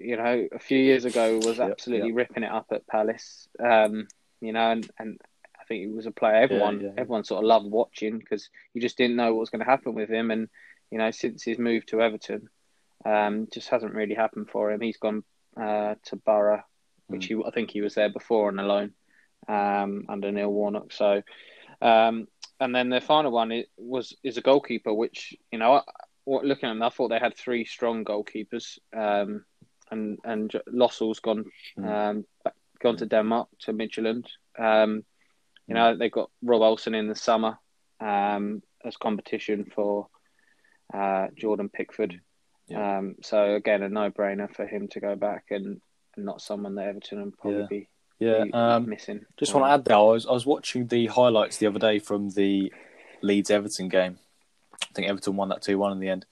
[0.00, 2.16] you know, a few years ago was absolutely yep.
[2.16, 3.48] ripping it up at Palace.
[3.62, 4.08] Um,
[4.40, 5.20] you know, and, and
[5.60, 6.94] I think he was a player everyone yeah, yeah.
[6.96, 9.94] everyone sort of loved watching because you just didn't know what was going to happen
[9.94, 10.30] with him.
[10.30, 10.48] And
[10.90, 12.48] you know, since his move to Everton,
[13.04, 14.80] um, just hasn't really happened for him.
[14.80, 15.22] He's gone
[15.60, 16.62] uh, to Boro,
[17.08, 17.40] which Hmm.
[17.40, 18.94] he I think he was there before on a loan
[19.48, 20.92] um, under Neil Warnock.
[20.92, 21.22] So,
[21.82, 22.26] um,
[22.60, 25.82] and then the final one is, was is a goalkeeper, which you know,
[26.24, 29.44] what looking at them, I thought they had three strong goalkeepers, um,
[29.90, 31.44] and and Lössl's gone
[31.78, 31.86] Mm.
[31.88, 34.26] um, gone to Denmark to Midtjylland.
[34.58, 35.04] Um,
[35.66, 37.58] you know, they've got Rob Olsen in the summer
[38.00, 40.08] um, as competition for
[40.92, 42.20] uh, Jordan Pickford.
[42.68, 42.98] Yeah.
[42.98, 45.80] Um, so again, a no-brainer for him to go back and,
[46.16, 47.66] and not someone that Everton would probably Yeah.
[47.68, 47.88] be,
[48.20, 48.44] Yeah.
[48.52, 49.24] Um, missing.
[49.38, 51.98] just want to add there, I was I was watching the highlights the other day
[51.98, 52.72] from the
[53.22, 54.18] Leeds Everton game.
[54.82, 56.26] I think Everton won that two one in the end,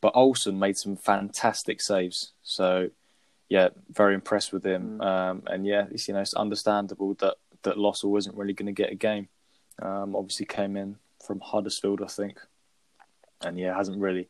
[0.00, 2.32] but Olsen made some fantastic saves.
[2.42, 2.90] So
[3.50, 5.00] yeah, very impressed with him.
[5.02, 8.72] Um, and yeah, it's you know it's understandable that that Lössl wasn't really going to
[8.72, 9.28] get a game.
[9.82, 12.38] Um, obviously came in from Huddersfield, I think,
[13.42, 14.28] and yeah, hasn't really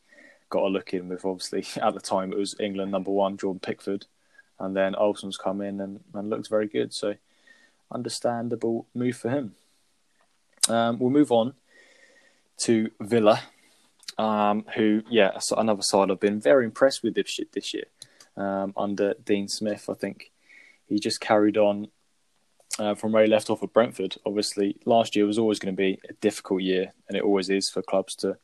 [0.50, 3.61] got a look in with obviously at the time it was England number one Jordan
[3.61, 4.07] Pickford,
[4.59, 6.93] and then Olsen's come in and, and looked very good.
[6.93, 7.14] So
[7.93, 9.55] understandable move for him.
[10.69, 11.55] Um, we'll move on
[12.59, 13.43] to Villa,
[14.17, 17.85] um, who, yeah, another side I've been very impressed with this, this year
[18.37, 19.88] um, under Dean Smith.
[19.90, 20.31] I think
[20.87, 21.88] he just carried on
[22.79, 24.17] uh, from where he left off at Brentford.
[24.25, 27.71] Obviously, last year was always going to be a difficult year, and it always is
[27.71, 28.37] for clubs to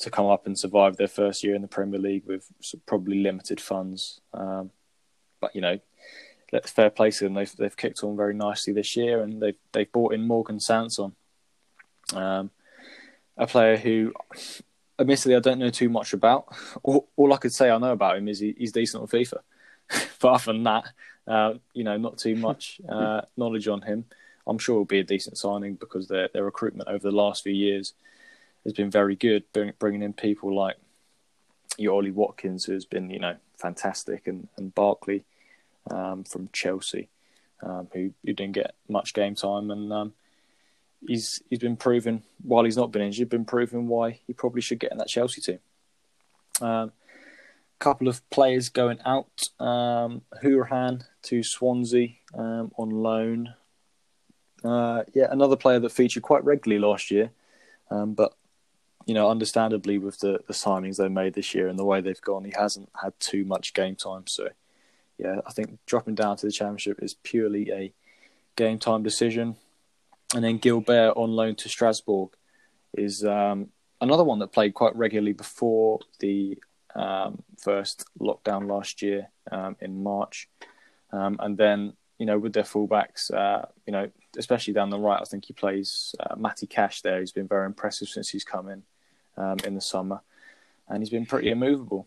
[0.00, 2.52] to come up and survive their first year in the Premier League with
[2.86, 4.20] probably limited funds.
[4.32, 4.70] Um,
[5.40, 5.78] but you know,
[6.52, 7.34] let's fair play to them.
[7.34, 11.14] They've they've kicked on very nicely this year, and they've they've brought in Morgan Sanson,
[12.14, 12.50] um,
[13.36, 14.12] a player who,
[14.98, 16.46] admittedly, I don't know too much about.
[16.82, 19.38] All, all I could say I know about him is he, he's decent on FIFA.
[20.20, 20.84] but other than that,
[21.26, 24.04] uh, you know, not too much uh, knowledge on him.
[24.46, 27.52] I'm sure it'll be a decent signing because their their recruitment over the last few
[27.52, 27.92] years
[28.64, 29.44] has been very good,
[29.78, 30.76] bringing in people like
[31.76, 35.24] your Ollie Watkins, who's been you know fantastic, and and Barkley
[35.90, 37.08] um, from Chelsea,
[37.62, 40.12] um, who, who didn't get much game time, and um,
[41.06, 44.80] he's he's been proven while he's not been injured, been proven why he probably should
[44.80, 45.58] get in that Chelsea team.
[46.60, 46.92] Um,
[47.78, 53.54] couple of players going out, um, Hourihane to Swansea um, on loan.
[54.64, 57.30] Uh, yeah, another player that featured quite regularly last year,
[57.90, 58.34] um, but
[59.08, 62.20] you know, understandably with the, the signings they made this year and the way they've
[62.20, 64.26] gone, he hasn't had too much game time.
[64.26, 64.50] So,
[65.16, 67.94] yeah, I think dropping down to the Championship is purely a
[68.54, 69.56] game time decision.
[70.34, 72.32] And then Guilbert on loan to Strasbourg
[72.92, 73.68] is um,
[73.98, 76.58] another one that played quite regularly before the
[76.94, 80.50] um, first lockdown last year um, in March.
[81.12, 85.18] Um, and then, you know, with their fullbacks, uh, you know, especially down the right,
[85.18, 87.20] I think he plays uh, Matty Cash there.
[87.20, 88.82] He's been very impressive since he's come in
[89.38, 90.20] um, in the summer,
[90.88, 92.06] and he's been pretty immovable.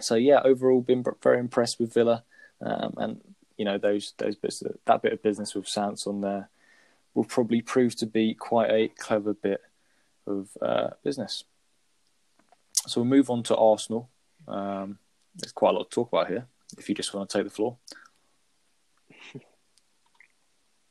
[0.00, 2.24] So yeah, overall, been very impressed with Villa,
[2.60, 3.20] um, and
[3.56, 6.48] you know those those bits of, that bit of business with Sanson there
[7.14, 9.60] will probably prove to be quite a clever bit
[10.26, 11.44] of uh, business.
[12.86, 14.08] So we'll move on to Arsenal.
[14.48, 14.98] Um,
[15.36, 16.46] there's quite a lot to talk about here.
[16.78, 17.76] If you just want to take the floor.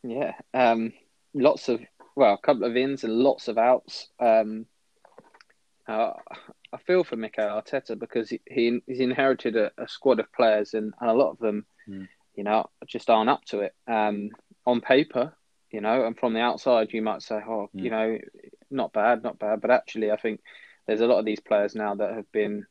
[0.01, 0.93] Yeah, um,
[1.33, 1.81] lots of
[2.15, 4.07] well, a couple of ins and lots of outs.
[4.17, 4.65] Um,
[5.89, 6.13] uh,
[6.71, 10.73] I feel for Mikel Arteta because he, he he's inherited a, a squad of players
[10.73, 12.07] and, and a lot of them, Mm.
[12.35, 13.73] you know, just aren't up to it.
[13.87, 14.29] Um,
[14.65, 15.33] on paper,
[15.71, 17.83] you know, and from the outside, you might say, oh, Mm.
[17.83, 18.17] you know,
[18.69, 19.61] not bad, not bad.
[19.61, 20.41] But actually, I think
[20.85, 22.65] there's a lot of these players now that have been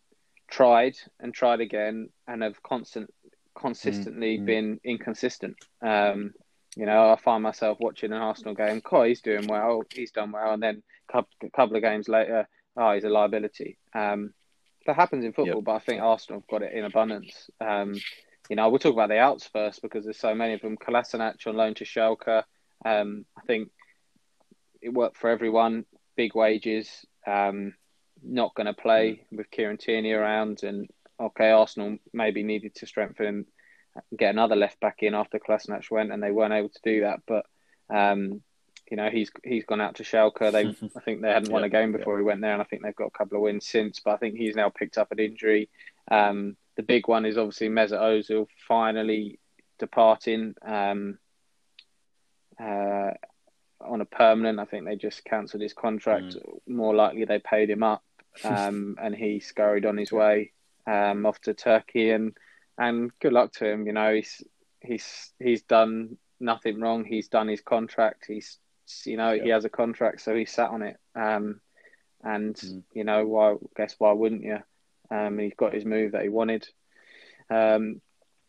[0.49, 3.13] tried and tried again and have constant,
[3.55, 4.47] consistently Mm.
[4.47, 5.57] been inconsistent.
[5.83, 6.35] Um,
[6.77, 8.81] you know, I find myself watching an Arsenal game.
[8.93, 9.83] Oh, he's doing well.
[9.93, 12.49] He's done well, and then a couple, couple of games later,
[12.79, 13.77] oh, he's a liability.
[13.95, 14.33] Um,
[14.87, 15.65] that happens in football, Yep.
[15.65, 17.51] but I think Arsenal have got it in abundance.
[17.61, 17.95] Um,
[18.49, 20.79] you know, we'll talk about the outs first because there's so many of them.
[20.79, 22.45] Kolasinac on loan to Schalke.
[22.85, 23.71] Um, I think
[24.81, 25.85] it worked for everyone.
[26.17, 27.05] Big wages.
[27.27, 27.75] Um,
[28.23, 30.89] not going to play with Kieran Tierney around, and
[31.21, 33.45] okay, Arsenal maybe needed to strengthen,
[34.17, 37.21] get another left back in after Kolasinac went, and they weren't able to do that.
[37.27, 37.45] But
[37.95, 38.41] um,
[38.91, 40.53] you know, he's he's gone out to Schalke.
[40.53, 42.83] They, I think they hadn't won a game before he went there, and I think
[42.83, 44.01] they've got a couple of wins since.
[44.01, 45.69] But I think he's now picked up an injury.
[46.11, 49.39] Um, the big one is obviously Mesut Ozil finally
[49.79, 51.19] departing um,
[52.61, 53.11] uh,
[53.81, 54.59] on a permanent.
[54.59, 56.37] I think they just cancelled his contract.
[56.67, 58.03] More likely, they paid him up,
[58.45, 60.53] um, and he scurried on his way
[60.87, 62.11] um, off to Turkey.
[62.11, 62.37] And
[62.79, 63.87] and good luck to him.
[63.87, 64.43] You know, he's
[64.81, 67.05] he's he's done nothing wrong.
[67.05, 68.25] He's done his contract.
[68.27, 68.59] He's
[69.05, 70.97] you know he has a contract, so he sat on it.
[71.15, 71.61] Um,
[72.23, 72.83] and mm.
[72.93, 73.57] you know why?
[73.77, 74.59] Guess why wouldn't you?
[75.11, 76.69] Um, he's got his move that he wanted.
[77.51, 78.01] Um,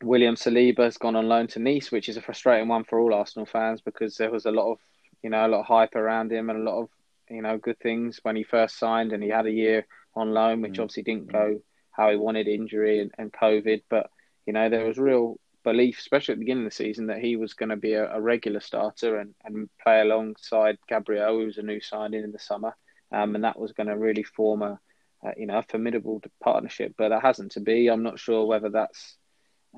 [0.04, 3.14] William Saliba has gone on loan to Nice, which is a frustrating one for all
[3.14, 4.80] Arsenal fans because there was a lot of
[5.22, 6.90] you know a lot of hype around him and a lot of
[7.30, 10.62] you know good things when he first signed, and he had a year on loan,
[10.62, 10.80] which mm.
[10.82, 13.84] obviously didn't go how he wanted, injury and, and COVID.
[13.90, 14.10] But
[14.46, 15.40] you know there was real
[15.72, 18.12] belief, especially at the beginning of the season, that he was going to be a,
[18.12, 22.40] a regular starter and, and play alongside Gabriel, who was a new signing in the
[22.40, 22.76] summer,
[23.12, 24.80] um, and that was going to really form a,
[25.24, 26.96] a, you know a formidable partnership.
[26.98, 27.88] But that hasn't to be.
[27.88, 29.16] I'm not sure whether that's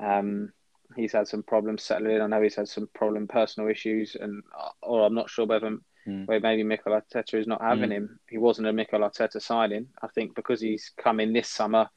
[0.01, 0.53] um,
[0.95, 2.15] he's had some problems settling.
[2.15, 2.21] In.
[2.21, 4.43] I know he's had some problem personal issues, and
[4.81, 5.77] or I'm not sure whether.
[6.07, 6.41] Mm.
[6.41, 7.97] Maybe Mikel Arteta is not having mm.
[7.97, 8.19] him.
[8.27, 9.85] He wasn't a Mikel Arteta signing.
[10.01, 11.91] I think because he's come in this summer,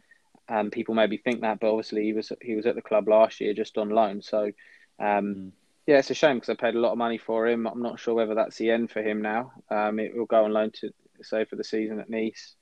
[0.48, 3.40] um, people maybe think that, but obviously he was he was at the club last
[3.40, 4.22] year just on loan.
[4.22, 4.50] So
[4.98, 5.50] um, mm.
[5.86, 7.66] yeah, it's a shame because I paid a lot of money for him.
[7.66, 9.52] I'm not sure whether that's the end for him now.
[9.70, 10.90] Um, it will go on loan to
[11.22, 12.54] say for the season at Nice,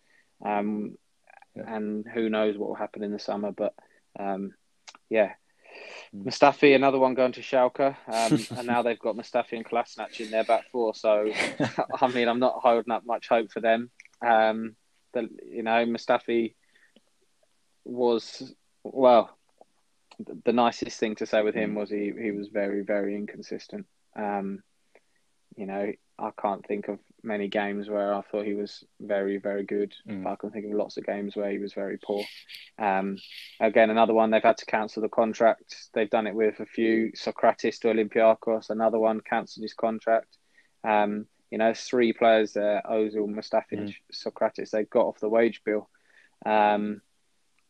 [0.45, 0.97] um,
[1.57, 1.75] yeah.
[1.75, 3.53] and who knows what will happen in the summer.
[3.53, 3.75] But
[4.19, 4.53] um,
[5.11, 5.33] yeah.
[6.15, 6.27] Mm.
[6.27, 10.31] Mustafi, another one going to Schalke, um, and now they've got Mustafi and Kolasinac in
[10.31, 10.95] their back four.
[10.95, 11.33] So,
[12.01, 13.91] I mean, I'm not holding up much hope for them.
[14.25, 14.77] Um,
[15.13, 16.55] but you know, Mustafi
[17.85, 19.37] was well.
[20.45, 23.87] The nicest thing to say with him was he he was very very inconsistent.
[24.17, 24.63] Um,
[25.57, 29.65] you know, I can't think of many games where I thought he was very, very
[29.65, 29.95] good.
[30.09, 30.27] Mm.
[30.27, 32.25] I can think of lots of games where he was very poor.
[32.79, 33.19] Um,
[33.61, 35.89] again, another one they've had to cancel the contract.
[35.95, 37.13] They've done it with a few.
[37.13, 40.39] Sokratis to Olympiacos, another one cancelled his contract.
[40.85, 43.95] Um, you know, three players there: Ozil, Mustafi, mm.
[44.13, 44.71] Sokratis.
[44.71, 45.89] They got off the wage bill.
[46.45, 47.03] Um,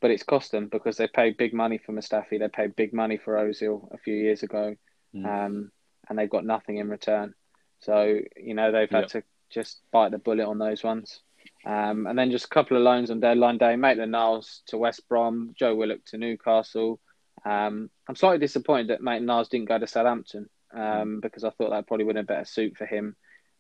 [0.03, 2.39] but it's cost them because they paid big money for Mustafi.
[2.39, 4.75] They paid big money for Ozil a few years ago,
[5.15, 5.25] mm.
[5.25, 5.71] um,
[6.09, 7.35] and they've got nothing in return.
[7.79, 9.11] So you know they've had yep.
[9.11, 11.21] to just bite the bullet on those ones.
[11.65, 15.09] Um, and then just a couple of loans on deadline day: Maitland Niles to West
[15.09, 17.01] Brom, Joe Willock to Newcastle.
[17.45, 21.21] Um, I'm slightly disappointed that Maitland Niles didn't go to Southampton um, mm.
[21.23, 23.15] because I thought that probably would have been a better suit for him.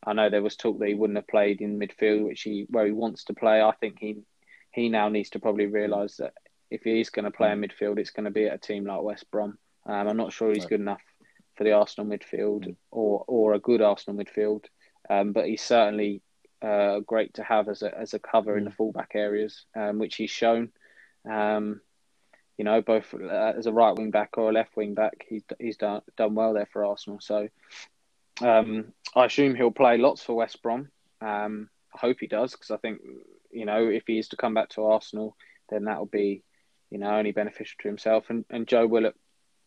[0.04, 2.86] I know there was talk that he wouldn't have played in midfield, which he where
[2.86, 3.62] he wants to play.
[3.62, 4.22] I think he
[4.72, 6.32] he now needs to probably realise that
[6.70, 9.02] if he's going to play in midfield, it's going to be at a team like
[9.02, 9.58] West Brom.
[9.86, 11.02] Um, I'm not sure he's good enough
[11.56, 12.76] for the Arsenal midfield mm.
[12.90, 14.64] or or a good Arsenal midfield,
[15.10, 16.22] um, but he's certainly
[16.62, 18.58] uh, great to have as a as a cover mm.
[18.58, 20.70] in the fullback areas, um, which he's shown.
[21.30, 21.80] Um,
[22.56, 25.42] you know, both uh, as a right wing back or a left wing back, he's
[25.58, 27.20] he's done done well there for Arsenal.
[27.20, 27.48] So
[28.40, 30.88] um, I assume he'll play lots for West Brom.
[31.20, 33.00] Um, I hope he does because I think
[33.52, 35.36] you know, if he is to come back to Arsenal,
[35.68, 36.42] then that will be,
[36.90, 38.24] you know, only beneficial to himself.
[38.30, 39.14] And and Joe Willock,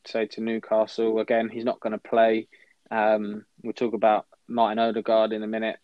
[0.06, 2.48] say to Newcastle again, he's not going to play.
[2.92, 5.78] Um, we'll talk about Martin Odegaard in a minute.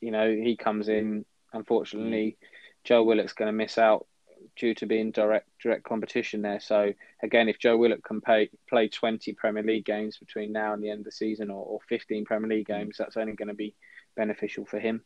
[0.00, 1.24] You know, he comes in.
[1.52, 2.38] Unfortunately,
[2.84, 4.06] Joe Willock's going to miss out
[4.56, 6.60] due to being direct direct competition there.
[6.60, 10.82] So again, if Joe Willock can pay, play 20 Premier League games between now and
[10.82, 13.54] the end of the season, or, or 15 Premier League games, that's only going to
[13.54, 13.74] be
[14.16, 15.02] beneficial for him.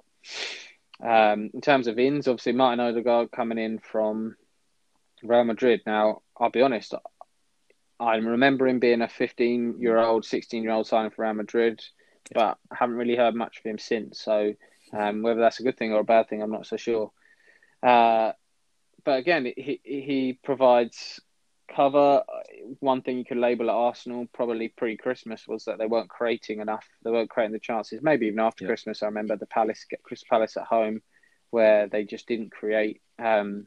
[1.03, 4.37] Um, in terms of ins, obviously Martin Odegaard coming in from
[5.23, 5.83] Real Madrid.
[5.87, 6.95] Now, I'll be honest,
[7.99, 11.83] I remember him being a 15 year old, 16 year old signing for Real Madrid,
[12.33, 14.21] but I haven't really heard much of him since.
[14.21, 14.55] So,
[14.93, 17.13] um, whether that's a good thing or a bad thing, I'm not so sure.
[17.83, 18.33] Uh,
[19.05, 21.21] but again, he he provides
[21.75, 22.23] cover.
[22.81, 26.61] One thing you could label at Arsenal probably pre Christmas was that they weren't creating
[26.61, 26.87] enough.
[27.03, 28.01] They weren't creating the chances.
[28.03, 28.69] Maybe even after yeah.
[28.69, 31.03] Christmas, I remember the Palace, Crystal Palace at home,
[31.51, 33.01] where they just didn't create.
[33.19, 33.67] Um,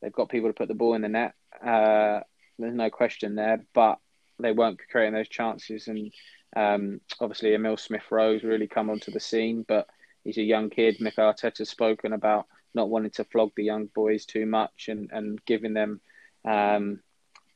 [0.00, 1.34] they've got people to put the ball in the net.
[1.64, 2.20] Uh,
[2.58, 3.98] there's no question there, but
[4.38, 5.88] they weren't creating those chances.
[5.88, 6.12] And
[6.56, 9.88] um, obviously, Emil Smith Rowe's really come onto the scene, but
[10.24, 11.00] he's a young kid.
[11.00, 15.44] Mikel Arteta's spoken about not wanting to flog the young boys too much and, and
[15.44, 16.00] giving them
[16.44, 17.00] um,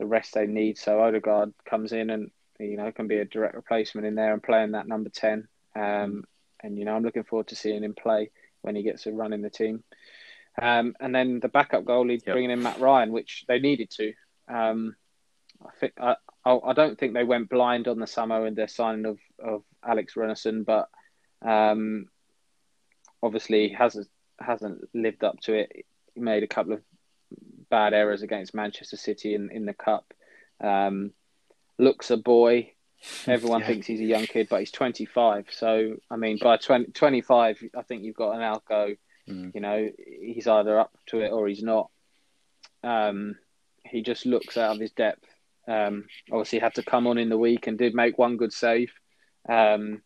[0.03, 0.77] the rest they need.
[0.77, 4.43] So Odegaard comes in and you know can be a direct replacement in there and
[4.43, 5.47] playing that number ten.
[5.77, 6.25] Um,
[6.61, 8.31] and you know I'm looking forward to seeing him play
[8.63, 9.85] when he gets a run in the team.
[10.61, 12.35] Um, and then the backup goalie yep.
[12.35, 14.13] bringing in Matt Ryan, which they needed to.
[14.49, 14.97] Um,
[15.65, 19.07] I think I, I don't think they went blind on the summer and their signing
[19.07, 20.89] of, of Alex Runarsson, but
[21.49, 22.07] um,
[23.23, 24.09] obviously hasn't
[24.41, 25.87] hasn't lived up to it.
[26.15, 26.83] He made a couple of
[27.73, 30.13] bad errors against Manchester City in, in the cup.
[30.63, 31.13] Um,
[31.79, 32.73] looks a boy.
[33.27, 33.67] Everyone yeah.
[33.67, 35.47] thinks he's a young kid, but he's 25.
[35.51, 38.95] So, I mean, by 20, 25, I think you've got an go.
[39.27, 39.55] Mm.
[39.55, 39.89] You know,
[40.21, 41.91] he's either up to it or he's not.
[42.85, 43.37] Um,
[43.87, 45.25] he just looks out of his depth.
[45.67, 48.93] Um, obviously, had to come on in the week and did make one good save.
[49.49, 50.03] Um,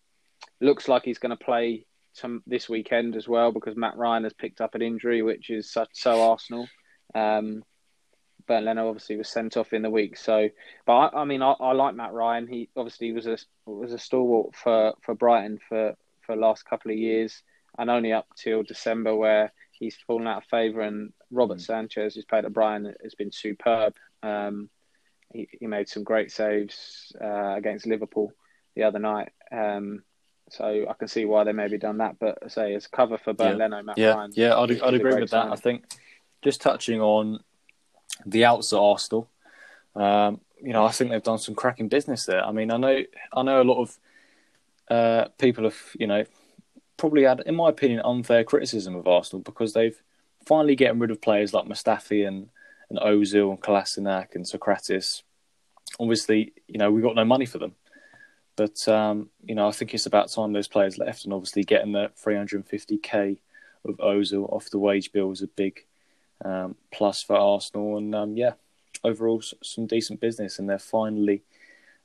[0.61, 4.33] looks like he's going to play some this weekend as well because Matt Ryan has
[4.33, 6.69] picked up an injury, which is such so Arsenal.
[7.15, 7.65] Um,
[8.47, 10.17] Bernd Leno obviously was sent off in the week.
[10.17, 10.49] So,
[10.87, 12.47] but I, I mean, I, I, like Matt Ryan.
[12.47, 16.91] He obviously was a was a stalwart for, for Brighton for for the last couple
[16.91, 17.43] of years,
[17.79, 20.83] and only up till December where he's fallen out of favour.
[20.83, 21.63] And Robert mm.
[21.63, 23.95] Sanchez, who's played at Brighton, has been superb.
[24.23, 24.71] Um,
[25.33, 28.33] he, he made some great saves uh, against Liverpool
[28.75, 29.33] the other night.
[29.51, 30.03] Um,
[30.51, 32.19] so I can see why they maybe done that.
[32.21, 33.65] But say as cover for Bernd yeah.
[33.65, 34.15] Leno, Matt yeah.
[34.15, 34.33] Ryan.
[34.35, 35.51] Yeah, I'd, I'd agree with that.
[35.51, 35.85] I think
[36.43, 37.41] just touching on
[38.25, 39.29] the outs at Arsenal,
[39.95, 42.45] um, you know, I think they've done some cracking business there.
[42.45, 43.99] I mean, I know, I know a lot of
[44.89, 46.25] uh, people have, you know,
[46.97, 50.01] probably had, in my opinion, unfair criticism of Arsenal because they've
[50.47, 52.49] finally getting rid of players like Mustafi and
[52.89, 55.23] and Ozil and Kolasinac and Sokratis.
[55.99, 57.75] Obviously, you know, we got no money for them.
[58.55, 61.93] But um, you know, I think it's about time those players left, and obviously getting
[61.93, 63.39] the 350k
[63.85, 65.85] of Ozil off the wage bill was a big
[66.45, 67.99] um, plus for Arsenal.
[67.99, 68.53] And um, yeah,
[69.05, 71.43] overall some decent business, and they're finally,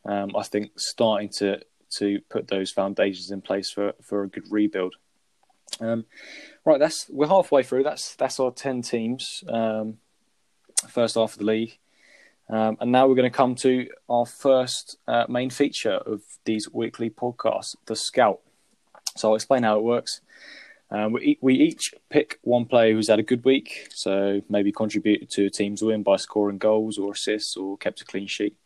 [0.05, 1.61] um, I think, starting to
[1.91, 4.95] to put those foundations in place for for a good rebuild.
[5.79, 6.05] Um,
[6.65, 7.83] right, that's we're halfway through.
[7.83, 9.43] That's that's our ten teams.
[9.47, 9.97] Um,
[10.89, 11.77] first half of the league.
[12.49, 16.71] Um, and now we're going to come to our first uh, main feature of these
[16.71, 18.41] weekly podcasts, the Scout.
[19.15, 20.21] So I'll explain how it works.
[20.91, 25.29] Um, we, we each pick one player who's had a good week, so maybe contributed
[25.31, 28.57] to a team's win by scoring goals or assists or kept a clean sheet,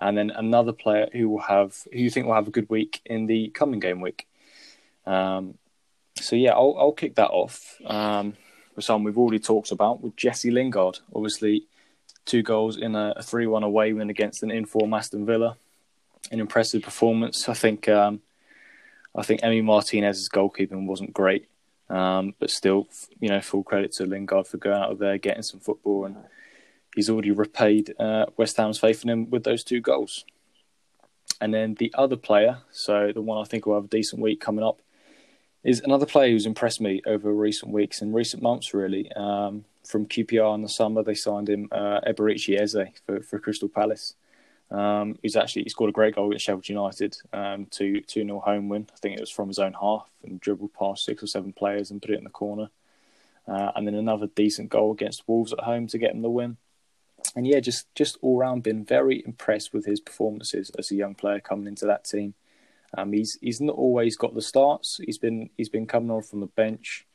[0.00, 3.00] and then another player who will have who you think will have a good week
[3.04, 4.28] in the coming game week.
[5.04, 5.58] Um,
[6.20, 8.34] so yeah, I'll, I'll kick that off um,
[8.76, 11.00] with someone we've already talked about with Jesse Lingard.
[11.12, 11.66] Obviously,
[12.24, 15.56] two goals in a, 3 1 away win against an inform Aston Villa.
[16.30, 17.48] An impressive performance.
[17.48, 18.22] I think um,
[19.14, 21.48] I think Emi Martinez's goalkeeping wasn't great,
[21.90, 22.88] um, but still,
[23.20, 26.16] you know, full credit to Lingard for going out of there, getting some football, and
[26.94, 30.24] he's already repaid uh, West Ham's faith in him with those two goals.
[31.40, 34.40] And then the other player, so the one I think will have a decent week
[34.40, 34.80] coming up,
[35.62, 39.10] is another player who's impressed me over recent weeks and recent months, really.
[39.12, 41.02] Um, from QPR in the summer.
[41.02, 44.14] They signed him, uh, Eberechi Eze, for, for Crystal Palace.
[44.74, 48.40] Um, he's actually he scored a great goal against Sheffield United, um, two two nil
[48.40, 48.88] home win.
[48.92, 51.90] I think it was from his own half and dribbled past six or seven players
[51.90, 52.70] and put it in the corner.
[53.46, 56.56] Uh, and then another decent goal against Wolves at home to get him the win.
[57.36, 61.14] And yeah, just just all round been very impressed with his performances as a young
[61.14, 62.34] player coming into that team.
[62.96, 64.98] Um, he's he's not always got the starts.
[65.04, 67.06] He's been he's been coming on from the bench.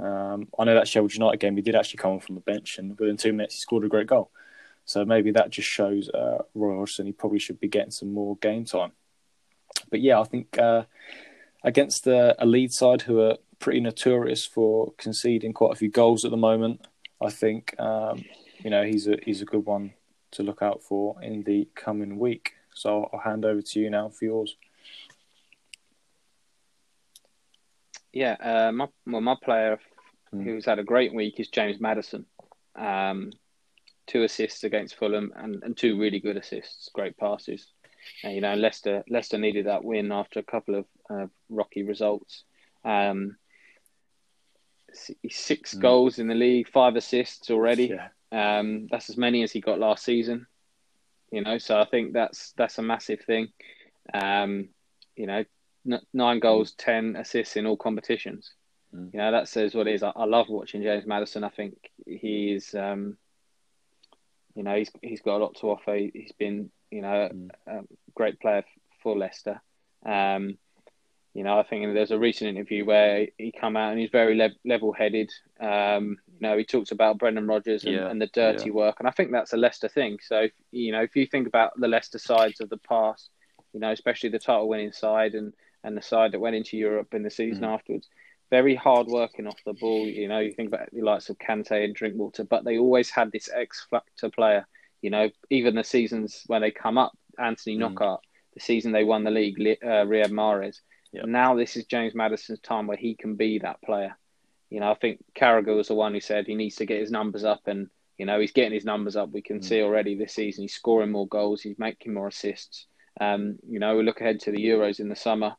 [0.00, 2.78] Um, I know that Sheffield United game, he did actually come on from the bench,
[2.78, 4.30] and within two minutes, he scored a great goal.
[4.84, 8.36] So maybe that just shows uh, Roy Hodgson he probably should be getting some more
[8.36, 8.92] game time.
[9.90, 10.84] But yeah, I think uh,
[11.62, 16.30] against a Leeds side who are pretty notorious for conceding quite a few goals at
[16.30, 16.86] the moment,
[17.20, 18.24] I think um,
[18.58, 19.94] you know he's a he's a good one
[20.32, 22.52] to look out for in the coming week.
[22.74, 24.56] So I'll hand over to you now for yours.
[28.12, 29.78] Yeah, uh, my well, my player
[30.32, 30.44] mm.
[30.44, 32.26] who's had a great week is James Maddison.
[32.76, 33.32] Um,
[34.06, 37.66] two assists against Fulham and, and two really good assists, great passes.
[38.22, 42.44] And, you know, Leicester Leicester needed that win after a couple of uh, rocky results.
[42.84, 43.36] Um,
[45.30, 45.80] six mm.
[45.80, 47.96] goals in the league, five assists already.
[47.96, 48.08] Yeah.
[48.58, 50.46] Um, that's as many as he got last season.
[51.30, 53.48] You know, so I think that's that's a massive thing.
[54.12, 54.68] Um,
[55.16, 55.44] you know,
[56.12, 56.76] nine goals, mm.
[56.78, 58.52] ten assists in all competitions.
[58.94, 59.12] Mm.
[59.12, 60.02] You know that says what it is.
[60.02, 61.44] I, I, love watching James Maddison.
[61.44, 61.74] I think
[62.06, 63.16] he's, um,
[64.54, 65.94] you know, he's he's got a lot to offer.
[65.94, 67.50] He's been, you know, mm.
[67.66, 67.80] a,
[68.14, 68.64] great player
[69.02, 69.60] for Leicester.
[70.06, 70.58] Um,
[71.34, 74.36] you know, I think there's a recent interview where he come out and he's very
[74.36, 75.32] le- level-headed.
[75.60, 78.72] Um, you know, he talks about Brendan Rodgers and, yeah, and the dirty yeah.
[78.74, 80.18] work, and I think that's a Leicester thing.
[80.22, 83.30] So, you know, if you think about the Leicester sides of the past,
[83.72, 85.52] you know, especially the title-winning side and
[85.82, 87.74] and the side that went into Europe in the season mm.
[87.74, 88.08] afterwards.
[88.50, 90.06] Very hard working off the ball.
[90.06, 93.32] You know, you think about the likes of Kante and Drinkwater, but they always had
[93.32, 94.66] this X factor player.
[95.02, 97.80] You know, even the seasons when they come up, Anthony mm.
[97.80, 98.20] Knockaert,
[98.54, 100.80] the season they won the league, uh, Riyad Mahrez.
[101.12, 101.26] Yep.
[101.26, 104.16] Now this is James Maddison's time where he can be that player.
[104.70, 107.10] You know, I think Carragher was the one who said he needs to get his
[107.10, 107.88] numbers up, and
[108.18, 109.30] you know he's getting his numbers up.
[109.30, 109.64] We can mm.
[109.64, 112.86] see already this season he's scoring more goals, he's making more assists.
[113.20, 115.54] Um, you know, we look ahead to the Euros in the summer.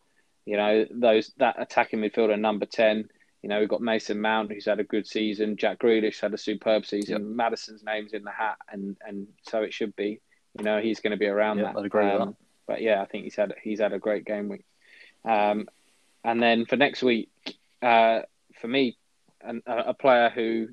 [0.45, 3.09] You know, those that attacking midfielder number ten.
[3.41, 5.55] You know, we've got Mason Mount who's had a good season.
[5.55, 7.21] Jack Grealish had a superb season.
[7.21, 7.35] Yep.
[7.35, 10.19] Maddison's name's in the hat, and and so it should be.
[10.57, 11.79] You know, he's going to be around yep, that.
[11.79, 12.35] I'd agree um, with that.
[12.67, 14.65] But yeah, I think he's had he's had a great game week.
[15.23, 15.67] Um,
[16.23, 17.29] and then for next week,
[17.81, 18.21] uh,
[18.59, 18.97] for me,
[19.41, 20.69] an, a player who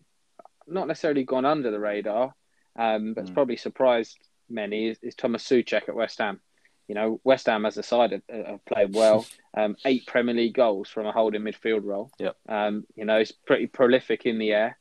[0.67, 2.35] not necessarily gone under the radar,
[2.77, 3.35] um, but mm.
[3.35, 4.17] probably surprised
[4.49, 6.41] many is, is, Thomas Soucek at West Ham.
[6.89, 9.27] You know, West Ham as a side have, have played well.
[9.55, 12.11] Um, eight Premier League goals from a holding midfield role.
[12.19, 12.37] Yep.
[12.49, 14.79] Um, you know, he's pretty prolific in the air.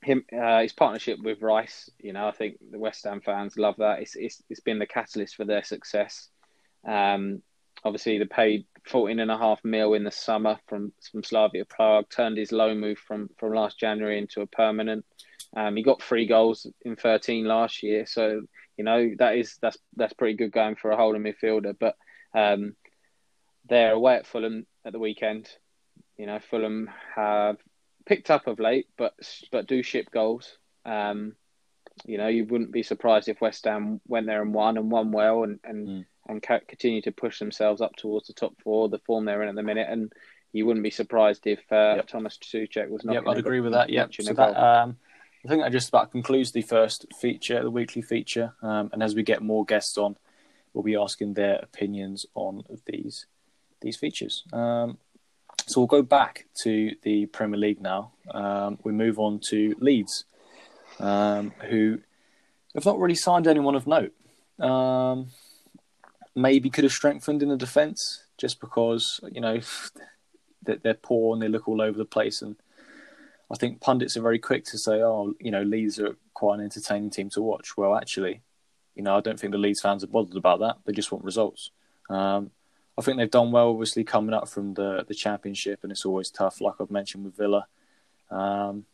[0.00, 1.90] Him, uh, his partnership with Rice.
[1.98, 3.98] You know, I think the West Ham fans love that.
[3.98, 6.28] It's it's, it's been the catalyst for their success.
[6.86, 7.42] Um,
[7.84, 12.08] obviously, they paid fourteen and a half mil in the summer from from Slavia Prague.
[12.10, 15.04] Turned his loan move from from last January into a permanent.
[15.56, 18.42] Um, he got three goals in thirteen last year, so
[18.78, 21.76] you know that is that's that's pretty good going for a holding midfielder.
[21.78, 21.96] But
[22.34, 22.76] um,
[23.68, 25.48] they're away at Fulham at the weekend.
[26.16, 27.58] You know, Fulham have
[28.06, 29.14] picked up of late, but
[29.50, 30.56] but do ship goals.
[30.86, 31.34] Um,
[32.06, 35.10] you know, you wouldn't be surprised if West Ham went there and won and won
[35.10, 36.04] well and and, mm.
[36.28, 39.56] and continue to push themselves up towards the top four, the form they're in at
[39.56, 39.88] the minute.
[39.90, 40.12] And
[40.52, 42.06] you wouldn't be surprised if uh, yep.
[42.06, 43.14] Thomas Soucek was not.
[43.14, 43.90] Yep, I'd agree with that.
[43.90, 44.96] Yeah, so that, um,
[45.44, 48.54] I think that just about concludes the first feature, the weekly feature.
[48.62, 50.16] Um, and as we get more guests on,
[50.72, 53.26] we'll be asking their opinions on these
[53.80, 54.42] these features.
[54.52, 54.98] Um,
[55.66, 58.12] so we'll go back to the Premier League now.
[58.30, 60.24] Um, we move on to Leeds,
[60.98, 62.00] um, who
[62.74, 64.12] have not really signed anyone of note.
[64.58, 65.28] Um,
[66.34, 69.60] maybe could have strengthened in the defence just because you know
[70.64, 72.42] that they're poor and they look all over the place.
[72.42, 72.56] And
[73.50, 76.64] I think pundits are very quick to say, "Oh, you know, Leeds are quite an
[76.64, 78.42] entertaining team to watch." Well, actually,
[78.94, 80.78] you know, I don't think the Leeds fans are bothered about that.
[80.84, 81.70] They just want results.
[82.10, 82.50] Um,
[82.98, 86.30] I think they've done well, obviously coming up from the the championship, and it's always
[86.30, 87.66] tough, like I've mentioned with Villa.
[88.30, 88.84] Um,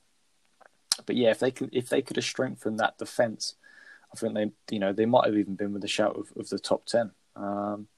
[1.07, 3.55] but yeah, if they could if they could have strengthened that defence,
[4.13, 6.49] I think they you know they might have even been with the shout of, of
[6.49, 7.13] the top ten.
[7.35, 7.89] Um,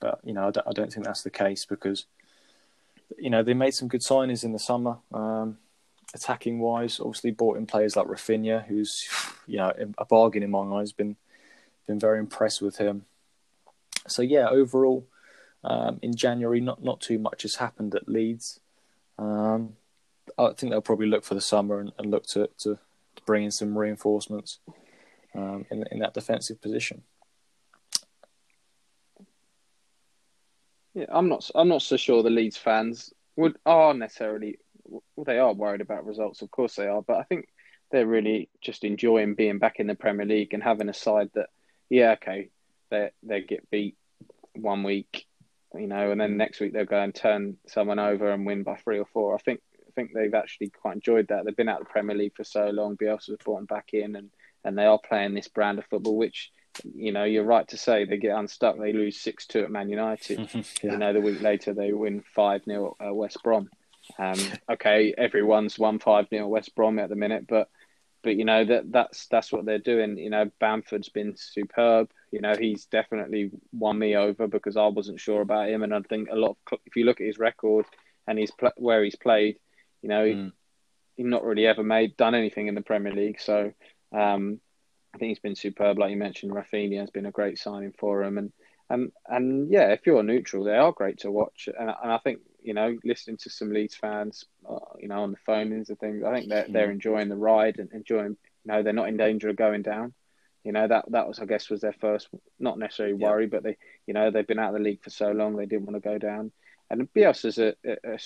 [0.00, 2.06] but you know I don't, I don't, think that's the case because
[3.16, 4.96] you know they made some good signings in the summer.
[5.12, 5.58] Um,
[6.14, 9.08] attacking wise, obviously bought in players like Raphinha, who's
[9.46, 10.92] you know a bargain in my eyes.
[10.92, 11.16] Been
[11.86, 13.06] been very impressed with him.
[14.08, 15.06] So yeah, overall,
[15.64, 18.60] um, in January, not not too much has happened at Leeds.
[19.18, 19.76] Um,
[20.38, 22.78] I think they'll probably look for the summer and, and look to, to,
[23.16, 24.58] to bring in some reinforcements
[25.34, 27.02] um, in in that defensive position.
[30.94, 31.50] Yeah, I'm not.
[31.54, 34.58] I'm not so sure the Leeds fans would are necessarily.
[35.16, 37.48] Well, they are worried about results, of course they are, but I think
[37.90, 41.48] they're really just enjoying being back in the Premier League and having a side that,
[41.88, 42.50] yeah, okay,
[42.90, 43.96] they they get beat
[44.54, 45.26] one week
[45.78, 48.76] you know, and then next week they'll go and turn someone over and win by
[48.76, 49.34] three or four.
[49.34, 51.44] I think I think they've actually quite enjoyed that.
[51.44, 52.96] They've been out of the Premier League for so long.
[52.96, 54.30] Bielsa's brought them back in, and
[54.64, 56.50] and they are playing this brand of football, which
[56.94, 58.78] you know you're right to say they get unstuck.
[58.78, 60.48] They lose six two at Man United.
[60.54, 60.92] yeah.
[60.92, 63.68] You know, the week later they win five 0 at West Brom.
[64.18, 64.38] Um,
[64.70, 67.68] okay, everyone's won five 0 West Brom at the minute, but
[68.22, 70.16] but you know that that's that's what they're doing.
[70.16, 72.10] You know, Bamford's been superb.
[72.30, 76.00] You know, he's definitely won me over because I wasn't sure about him, and I
[76.00, 76.56] think a lot.
[76.70, 77.86] Of, if you look at his record
[78.26, 79.58] and he's where he's played,
[80.02, 80.52] you know, mm.
[81.16, 83.40] he, he's not really ever made done anything in the Premier League.
[83.40, 83.72] So
[84.12, 84.60] um,
[85.14, 85.98] I think he's been superb.
[85.98, 88.52] Like you mentioned, Raphinha has been a great signing for him, and
[88.88, 91.68] and and yeah, if you're neutral, they are great to watch.
[91.76, 95.32] And, and I think you know, listening to some Leeds fans, uh, you know, on
[95.32, 96.92] the phone and things, I think they're they're mm.
[96.92, 98.36] enjoying the ride and enjoying.
[98.64, 100.14] You know, they're not in danger of going down.
[100.64, 102.28] You know that that was, I guess, was their first,
[102.60, 103.48] not necessarily worry, yeah.
[103.50, 105.86] but they, you know, they've been out of the league for so long, they didn't
[105.86, 106.52] want to go down.
[106.88, 108.18] And Bielsa's a, a,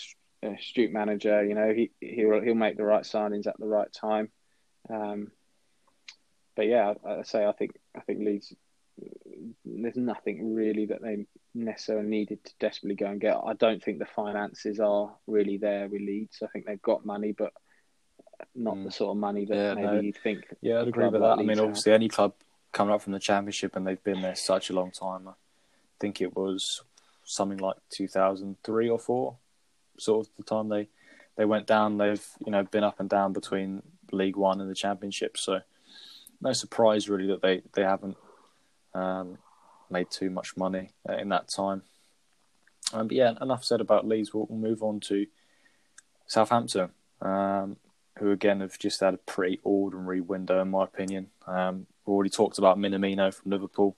[0.42, 1.44] a astute manager.
[1.44, 4.30] You know, he he'll he'll make the right signings at the right time.
[4.90, 5.32] Um,
[6.56, 8.54] but yeah, I, I say I think I think Leeds.
[9.64, 13.36] There's nothing really that they necessarily needed to desperately go and get.
[13.36, 16.42] I don't think the finances are really there with Leeds.
[16.42, 17.52] I think they've got money, but
[18.54, 18.84] not mm.
[18.84, 20.00] the sort of money that yeah, maybe no.
[20.00, 20.44] you'd think.
[20.60, 21.38] Yeah, I'd agree with that.
[21.38, 22.34] I mean, obviously, any club
[22.72, 25.28] coming up from the Championship and they've been there such a long time.
[25.28, 25.32] I
[25.98, 26.82] think it was
[27.24, 29.36] something like 2003 or four,
[29.98, 30.88] sort of the time they
[31.36, 31.98] they went down.
[31.98, 33.82] They've you know been up and down between
[34.12, 35.60] League One and the Championship, so
[36.40, 38.16] no surprise really that they they haven't
[38.96, 39.38] um,
[39.90, 41.82] made too much money uh, in that time.
[42.92, 44.32] Um, but yeah, enough said about Leeds.
[44.32, 45.26] We'll, we'll move on to
[46.26, 46.90] Southampton.
[47.20, 47.76] Um,
[48.18, 51.28] who again have just had a pretty ordinary window, in my opinion.
[51.46, 53.96] Um, we already talked about Minamino from Liverpool.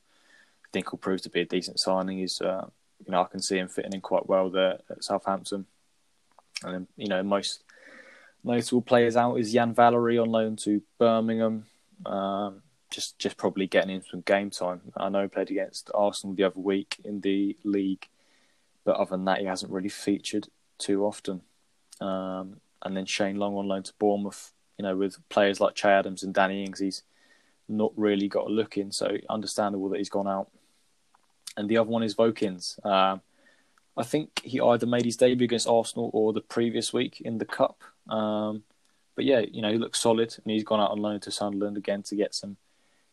[0.65, 2.19] I think he'll prove to be a decent signing.
[2.19, 2.69] He's, uh,
[3.05, 5.67] you know, I can see him fitting in quite well there at Southampton.
[6.65, 7.63] and then you know most
[8.43, 11.67] notable players out is Yan Valery on loan to Birmingham.
[12.05, 14.81] Um, just just probably getting in some game time.
[14.97, 18.09] I know he played against Arsenal the other week in the league,
[18.85, 21.43] but other than that, he hasn't really featured too often.
[22.01, 24.53] Um, and then Shane Long on loan to Bournemouth.
[24.79, 27.03] You know, with players like Che Adams and Danny Ings, he's
[27.69, 30.51] not really got a look in, so understandable that he's gone out.
[31.57, 32.85] And the other one is Vokins.
[32.87, 33.21] Um,
[33.97, 37.45] I think he either made his debut against Arsenal or the previous week in the
[37.45, 37.83] Cup.
[38.09, 38.63] Um,
[39.17, 41.77] but yeah, you know, he looks solid and he's gone out on loan to Sunderland
[41.77, 42.57] again to get some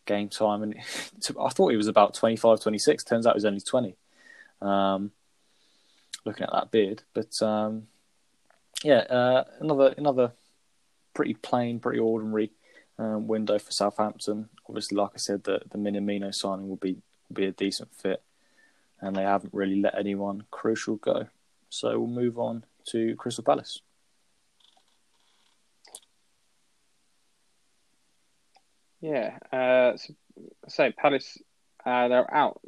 [0.06, 0.62] game time.
[0.62, 0.74] And
[1.40, 3.04] I thought he was about 25, 26.
[3.04, 3.96] Turns out he was only 20.
[4.62, 5.10] Um,
[6.24, 7.02] looking at that beard.
[7.12, 7.88] But um,
[8.82, 10.32] yeah, uh, another another
[11.14, 12.50] pretty plain, pretty ordinary
[12.98, 14.48] um, window for Southampton.
[14.68, 16.94] Obviously, like I said, the, the Minamino signing will be
[17.28, 18.22] will be a decent fit
[19.00, 21.26] and they haven't really let anyone crucial go.
[21.68, 23.80] So we'll move on to Crystal Palace.
[29.06, 30.14] Yeah, uh, so,
[30.66, 31.38] so Palace,
[31.84, 32.60] uh, they're out.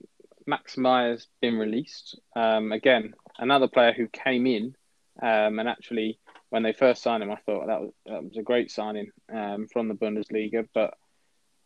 [0.46, 2.16] Max Meyer's been released.
[2.36, 4.76] Um, again, another player who came in,
[5.20, 6.20] um, and actually,
[6.50, 9.66] when they first signed him, I thought that was, that was a great signing um,
[9.66, 10.94] from the Bundesliga, but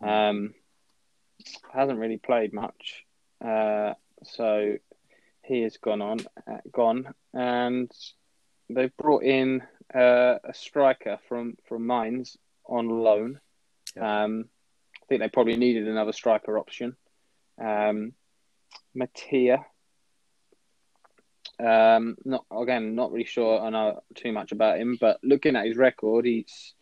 [0.02, 0.54] um,
[1.74, 3.04] hasn't really played much.
[3.44, 3.92] Uh,
[4.24, 4.76] so
[5.44, 6.20] he has gone on,
[6.50, 7.90] uh, gone, and
[8.70, 9.60] they've brought in
[9.94, 13.38] uh, a striker from from Mainz on loan.
[13.94, 14.24] Yeah.
[14.24, 14.48] Um,
[15.12, 16.96] think they probably needed another striker option.
[17.62, 18.14] Um,
[18.96, 19.64] Mateta.
[21.60, 23.60] Um, not again, not really sure.
[23.60, 26.74] I know too much about him, but looking at his record, he's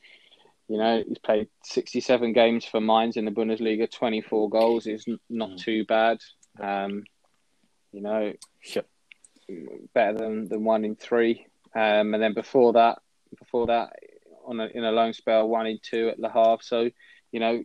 [0.69, 5.51] you know he's played 67 games for Mainz in the Bundesliga, 24 goals is not
[5.51, 5.59] mm.
[5.59, 6.19] too bad.
[6.61, 7.03] Um,
[7.93, 8.85] you know, sure.
[9.93, 11.47] better than, than one in three.
[11.75, 12.99] Um, and then before that,
[13.37, 13.91] before that,
[14.47, 16.63] on a, in a loan spell, one in two at Le Havre.
[16.63, 16.91] So,
[17.33, 17.63] you know,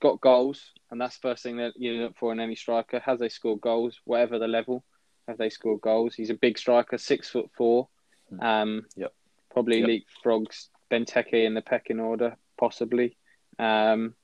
[0.00, 3.00] got goals, and that's the first thing that you look for in any striker.
[3.00, 4.84] Has they scored goals, whatever the level?
[5.28, 6.14] Have they scored goals?
[6.14, 7.88] He's a big striker, six foot four.
[8.30, 8.40] Hmm.
[8.40, 9.12] Um, yep.
[9.50, 9.88] Probably yep.
[9.88, 13.16] leapfrogs Benteke in the pecking order, possibly.
[13.58, 14.14] Um,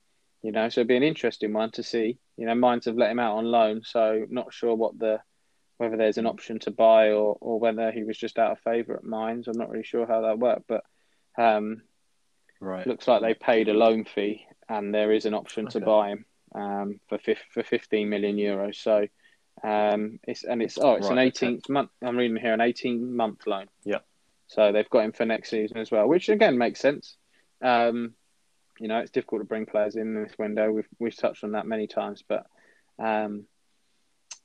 [0.41, 2.19] you know, so it'd be an interesting one to see.
[2.37, 5.19] You know, Mainz have let him out on loan, so not sure what the
[5.77, 8.95] whether there's an option to buy or, or whether he was just out of favour
[8.95, 9.47] at Mainz.
[9.47, 10.83] I'm not really sure how that worked, but
[11.37, 11.81] um,
[12.61, 12.85] right.
[12.85, 15.79] looks like they paid a loan fee and there is an option okay.
[15.79, 17.19] to buy him um, for
[17.51, 18.75] for 15 million euros.
[18.75, 19.07] So
[19.63, 21.61] um, it's and it's oh it's right, an 18 okay.
[21.69, 21.89] month.
[22.01, 23.67] I'm reading here an 18 month loan.
[23.83, 23.99] Yeah.
[24.47, 27.15] So they've got him for next season as well, which again makes sense.
[27.61, 28.13] Um,
[28.79, 30.71] you know, it's difficult to bring players in this window.
[30.71, 32.45] We've we've touched on that many times, but
[32.99, 33.45] um,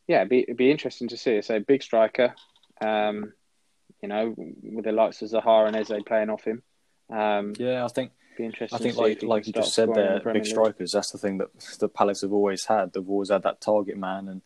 [0.06, 1.40] yeah, it'd be, it'd be interesting to see.
[1.42, 2.34] So big striker,
[2.80, 3.32] um,
[4.02, 6.62] you know, with the likes of Zaha and Eze playing off him.
[7.10, 8.12] Um, yeah, I think.
[8.38, 10.92] Be interesting I think, like like you just said, there, big strikers.
[10.92, 11.48] That's the thing that
[11.80, 12.92] the Palace have always had.
[12.92, 14.42] They've always had that target man, and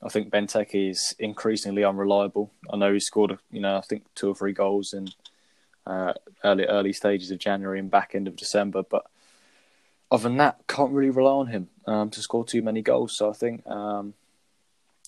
[0.00, 2.52] I think Benteke is increasingly unreliable.
[2.72, 5.08] I know he scored, you know, I think two or three goals in
[5.86, 6.12] uh,
[6.44, 9.04] early early stages of January and back end of December, but
[10.08, 13.16] other than that, can't really rely on him um, to score too many goals.
[13.16, 14.14] So I think um,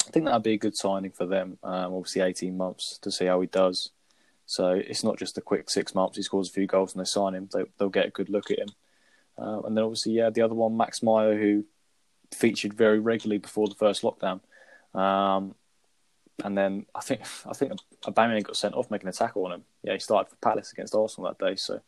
[0.08, 1.58] I think that'd be a good signing for them.
[1.62, 3.90] Um, obviously, 18 months to see how he does.
[4.46, 6.16] So it's not just a quick six months.
[6.16, 7.48] He scores a few goals and they sign him.
[7.52, 8.68] They, will get a good look at him.
[9.38, 11.64] Uh, and then obviously, yeah, the other one, Max Meyer, who
[12.32, 14.40] featured very regularly before the first lockdown.
[14.94, 15.54] Um,
[16.44, 17.72] and then I think I think
[18.04, 19.64] Aubameyang got sent off making a tackle on him.
[19.82, 21.56] Yeah, he started for Palace against Arsenal that day.
[21.56, 21.80] So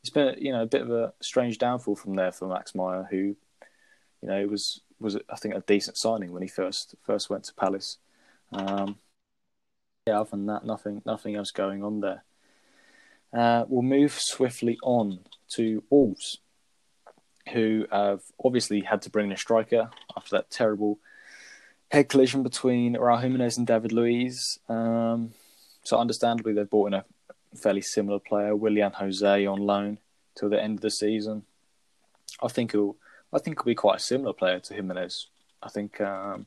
[0.00, 3.06] it's been you know a bit of a strange downfall from there for Max Meyer,
[3.10, 3.36] who
[4.22, 7.54] you know was was I think a decent signing when he first first went to
[7.54, 7.98] Palace.
[8.52, 8.98] Um,
[10.06, 12.24] yeah, other than that, nothing nothing else going on there.
[13.32, 15.20] Uh, we'll move swiftly on
[15.50, 16.38] to Wolves,
[17.52, 20.98] who have obviously had to bring in a striker after that terrible
[21.90, 24.58] head collision between Raul Jimenez and David Luiz.
[24.68, 25.32] Um,
[25.84, 27.04] so, understandably, they've brought in a
[27.56, 29.98] fairly similar player, Willian Jose, on loan
[30.34, 31.44] till the end of the season.
[32.42, 32.96] I think he'll
[33.32, 35.28] I think he'll be quite a similar player to Jimenez.
[35.62, 36.46] I think um,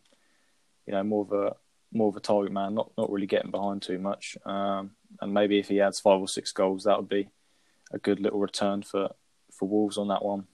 [0.86, 1.56] you know more of a
[1.94, 4.38] more of a target man, not not really getting behind too much.
[4.46, 4.92] Um,
[5.22, 7.30] and maybe if he adds five or six goals, that would be
[7.92, 9.10] a good little return for
[9.52, 10.46] for Wolves on that one.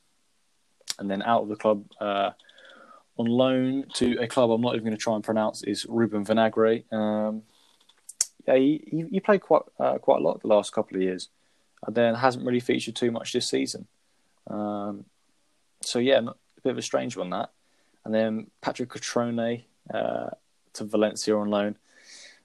[1.00, 2.32] And then out of the club uh,
[3.18, 6.26] on loan to a club I'm not even going to try and pronounce is Ruben
[6.26, 6.92] Vinagre.
[6.92, 7.44] Um,
[8.48, 11.30] yeah, he, he, he played quite uh, quite a lot the last couple of years,
[11.86, 13.88] and then hasn't really featured too much this season.
[14.48, 15.06] Um,
[15.82, 17.52] so yeah, a bit of a strange one that.
[18.06, 19.64] And then Patrick Cutrone
[19.94, 20.30] uh,
[20.74, 21.76] to Valencia on loan.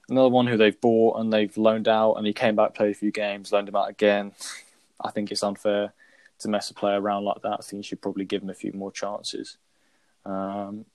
[0.09, 2.95] another one who they've bought and they've loaned out, and he came back, played a
[2.95, 4.31] few games, loaned him out again.
[5.03, 5.93] I think it's unfair
[6.39, 7.57] to mess a player around like that.
[7.59, 9.57] I think you should probably give him a few more chances.
[10.25, 10.85] Um,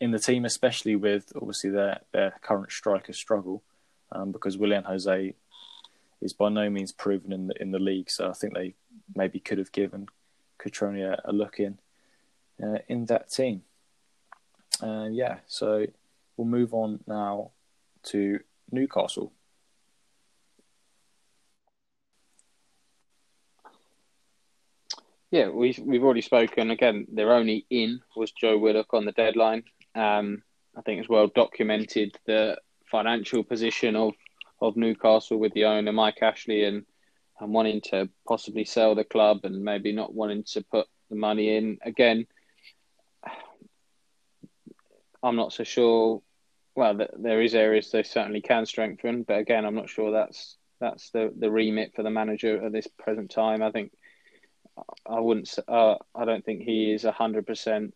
[0.00, 3.62] in the team, especially with obviously their their current striker struggle,
[4.10, 5.34] um, because Willian Jose
[6.20, 8.10] is by no means proven in the in the league.
[8.10, 8.74] So I think they
[9.14, 10.08] maybe could have given
[10.58, 11.78] Cutrone a, a look in
[12.62, 13.62] uh, in that team.
[14.82, 15.86] Uh, yeah, so
[16.42, 17.52] we'll move on now
[18.02, 18.40] to
[18.70, 19.32] Newcastle.
[25.30, 26.70] Yeah, we've we've already spoken.
[26.70, 29.62] Again, their only in was Joe Willock on the deadline.
[29.94, 30.42] Um,
[30.76, 32.58] I think it's well documented the
[32.90, 34.12] financial position of
[34.60, 36.84] of Newcastle with the owner Mike Ashley and
[37.40, 41.56] and wanting to possibly sell the club and maybe not wanting to put the money
[41.56, 42.26] in again.
[45.22, 46.20] I'm not so sure.
[46.74, 51.10] Well, there is areas they certainly can strengthen, but again, I'm not sure that's that's
[51.10, 53.62] the the remit for the manager at this present time.
[53.62, 53.92] I think
[55.06, 55.58] I wouldn't.
[55.68, 57.94] Uh, I don't think he is hundred um, percent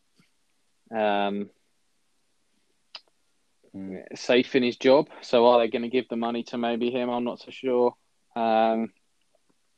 [3.77, 4.03] Mm.
[4.17, 5.09] safe in his job.
[5.21, 7.11] So are they going to give the money to maybe him?
[7.11, 7.95] I'm not so sure.
[8.35, 8.93] Um,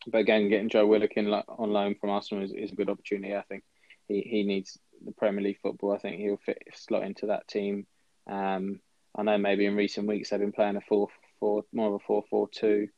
[0.06, 3.34] but again, getting Joe Willock in on loan from Arsenal is, is, a good opportunity.
[3.34, 3.64] I think
[4.06, 5.92] he, he needs the Premier League football.
[5.92, 7.86] I think he'll fit slot into that team.
[8.28, 8.80] Um,
[9.18, 11.08] I know maybe in recent weeks they've been playing a four
[11.40, 12.88] four more of a four four two.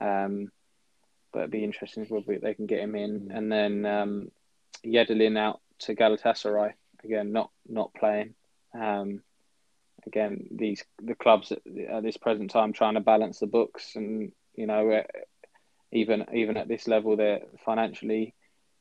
[0.00, 0.50] Um,
[1.32, 3.28] but it'd be interesting if they can get him in.
[3.28, 3.36] Mm.
[3.36, 4.28] And then um,
[4.84, 6.72] Yedlin out to Galatasaray
[7.04, 8.34] again, not not playing.
[8.74, 9.22] Um,
[10.06, 11.58] again, these the clubs at,
[11.90, 15.02] at, this present time trying to balance the books, and you know, uh,
[15.92, 18.34] even even at this level, they're financially,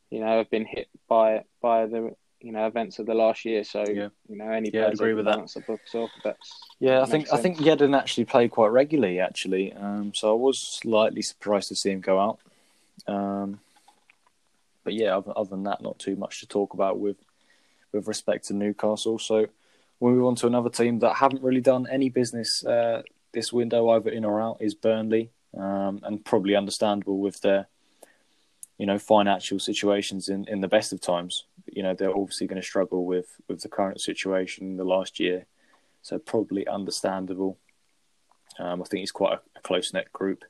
[0.10, 2.16] you know, have been hit by by the
[2.46, 3.64] you know events of the last year.
[3.64, 4.10] So yeah.
[4.30, 5.40] you know, any yeah, I agree with that.
[5.40, 6.12] off.
[6.24, 7.40] That's yeah, I think sense.
[7.40, 9.74] I think Yedlin actually played quite regularly actually.
[9.74, 12.40] Um, so I was slightly surprised to see him go out.
[13.08, 13.60] Um,
[14.84, 17.18] but yeah, other, other than that, not too much to talk about with
[17.92, 19.18] with respect to Newcastle.
[19.18, 19.48] So
[20.00, 23.02] we move on to another team that haven't really done any business uh,
[23.34, 27.68] this window, either in or out, is Burnley, um, and probably understandable with their,
[28.78, 31.46] you know, financial situations in, in the best of times.
[31.72, 35.20] You know, they're obviously going to struggle with with the current situation in the last
[35.20, 35.46] year,
[36.02, 37.58] so probably understandable.
[38.60, 40.44] Um, I think it's quite a, a close knit group,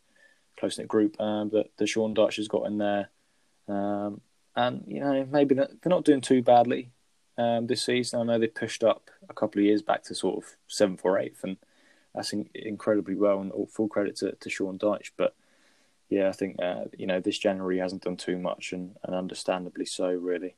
[0.58, 3.10] close knit group um, that the Sean Dyche has got in there,
[3.68, 4.22] um,
[4.56, 6.92] and you know maybe they're not doing too badly
[7.38, 8.20] um, this season.
[8.20, 11.20] I know they pushed up a couple of years back to sort of seventh or
[11.20, 11.58] eighth, and
[12.14, 13.40] that's in- incredibly well.
[13.40, 15.12] And all, full credit to, to Sean Dyche.
[15.18, 15.36] But
[16.10, 19.86] yeah, I think uh, you know this January hasn't done too much, and, and understandably
[19.86, 20.56] so, really.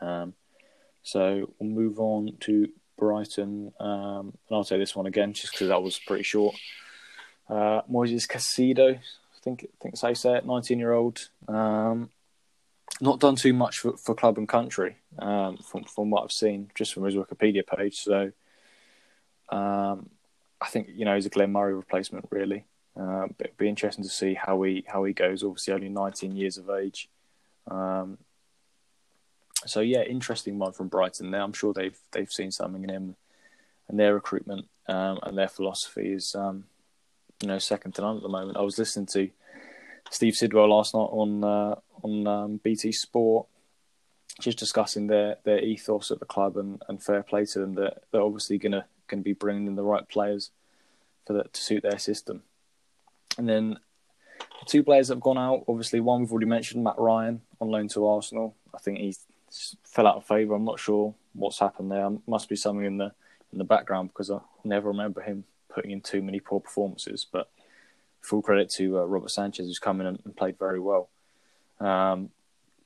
[0.00, 0.34] Um,
[1.02, 2.68] so we'll move on to
[2.98, 6.54] Brighton, um, and I'll say this one again just because that was pretty short.
[7.48, 11.28] Uh, Moises Caicedo, I think I think I say it, nineteen year old.
[11.48, 12.10] Um,
[13.00, 16.70] not done too much for, for club and country um, from from what I've seen
[16.74, 17.96] just from his Wikipedia page.
[17.96, 18.30] So
[19.48, 20.10] um,
[20.60, 22.64] I think you know he's a Glenn Murray replacement really.
[23.00, 25.42] Uh, it'd be interesting to see how he how he goes.
[25.42, 27.08] Obviously, only 19 years of age.
[27.70, 28.18] Um,
[29.66, 31.30] so yeah, interesting one from Brighton.
[31.30, 33.16] There, I'm sure they've they've seen something in him,
[33.88, 36.64] and their recruitment um, and their philosophy is um,
[37.40, 38.58] you know second to none at the moment.
[38.58, 39.30] I was listening to
[40.10, 43.46] Steve Sidwell last night on uh, on um, BT Sport,
[44.40, 47.74] just discussing their, their ethos at the club and, and fair play to them.
[47.74, 50.50] That they're obviously gonna gonna be bringing in the right players
[51.26, 52.42] for that to suit their system.
[53.40, 53.78] And then
[54.36, 57.70] the two players that have gone out, obviously one we've already mentioned, Matt Ryan on
[57.70, 58.54] loan to Arsenal.
[58.74, 59.16] I think he
[59.82, 60.54] fell out of favour.
[60.54, 62.06] I'm not sure what's happened there.
[62.26, 63.12] Must be something in the
[63.50, 67.26] in the background because I never remember him putting in too many poor performances.
[67.32, 67.48] But
[68.20, 71.08] full credit to uh, Robert Sanchez, who's come in and, and played very well.
[71.80, 72.28] Um,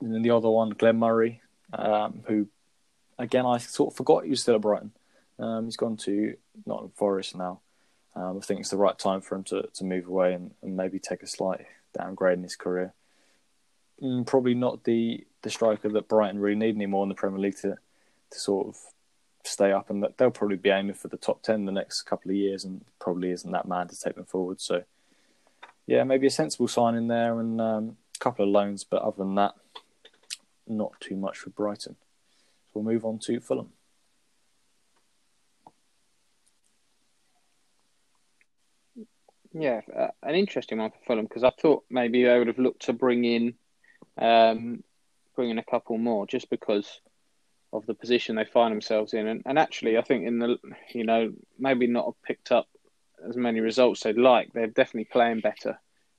[0.01, 1.43] and then the other one, Glenn Murray,
[1.73, 2.47] um, who,
[3.19, 4.93] again, I sort of forgot he was still at Brighton.
[5.37, 7.59] Um, he's gone to Nottingham Forest now.
[8.17, 10.77] Um, I think it's the right time for him to, to move away and, and
[10.77, 11.67] maybe take a slight
[11.99, 12.93] downgrade in his career.
[14.03, 17.59] Mm, probably not the, the striker that Brighton really need anymore in the Premier League
[17.59, 17.77] to
[18.31, 18.77] to sort of
[19.45, 22.31] stay up, and that they'll probably be aiming for the top ten the next couple
[22.31, 24.61] of years, and probably isn't that man to take them forward.
[24.61, 24.83] So,
[25.87, 29.35] yeah, maybe a sensible sign in there, and um, couple of loans, but other than
[29.35, 29.55] that,
[30.67, 31.97] not too much for Brighton.
[32.73, 33.69] So we'll move on to Fulham.
[39.55, 42.87] Yeah, uh, an interesting one for Fulham because I thought maybe they would have looked
[42.87, 43.55] to bring in,
[44.19, 44.83] um,
[45.37, 47.01] bring in a couple more just because
[47.73, 50.59] of the position they find themselves in, and, and actually I think in the
[50.93, 52.67] you know maybe not have picked up
[53.29, 54.53] as many results they'd like.
[54.53, 55.79] They're definitely playing better,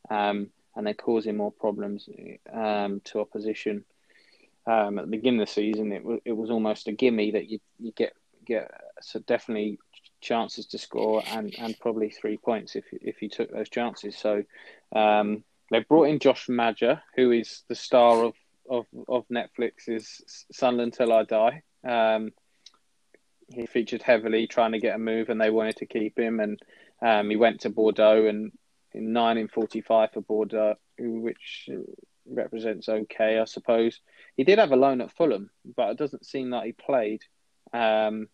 [0.09, 2.07] um, and they're causing more problems
[2.53, 3.83] um, to opposition.
[4.65, 7.49] Um, at the beginning of the season, it was it was almost a gimme that
[7.49, 8.13] you you get
[8.45, 8.71] get
[9.01, 9.77] so definitely
[10.25, 14.17] chances to score and, and probably three points if if you took those chances.
[14.17, 14.43] So
[15.03, 18.33] um, they brought in Josh Maja, who is the star of
[18.69, 21.61] of, of Netflix's Sunderland Till I Die.
[21.87, 22.31] Um,
[23.53, 26.39] he featured heavily trying to get a move, and they wanted to keep him.
[26.39, 26.59] And
[27.01, 28.51] um, he went to Bordeaux, and
[28.91, 31.69] in nine in forty-five for Bordeaux, which
[32.25, 34.01] represents okay, I suppose.
[34.35, 37.21] He did have a loan at Fulham, but it doesn't seem like he played.
[37.71, 38.27] Um,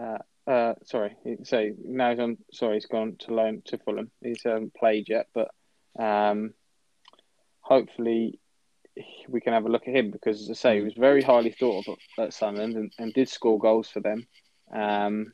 [0.00, 0.18] uh,
[0.50, 2.38] uh, sorry, so now he's on.
[2.52, 4.10] Sorry, he's gone to loan to Fulham.
[4.22, 5.50] He's hasn't played yet, but
[5.98, 6.54] um,
[7.60, 8.38] hopefully
[9.28, 11.50] we can have a look at him because, as I say, he was very highly
[11.52, 14.26] thought of at Sunderland and, and did score goals for them.
[14.72, 15.32] Um,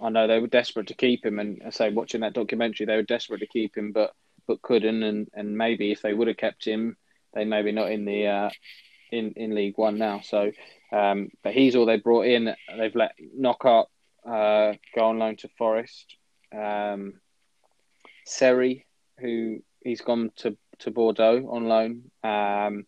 [0.00, 2.96] I know they were desperate to keep him, and I say watching that documentary, they
[2.96, 4.12] were desperate to keep him, but
[4.46, 6.96] but couldn't, and, and maybe if they would have kept him,
[7.34, 8.50] they maybe not in the uh,
[9.12, 10.20] in in League One now.
[10.20, 10.50] So,
[10.92, 12.54] um, but he's all they brought in.
[12.76, 13.86] They've let Knockaert
[14.26, 16.16] uh, go on loan to Forest.
[16.56, 17.14] Um,
[18.26, 18.86] Seri,
[19.18, 22.86] who he's gone to to Bordeaux on loan, um,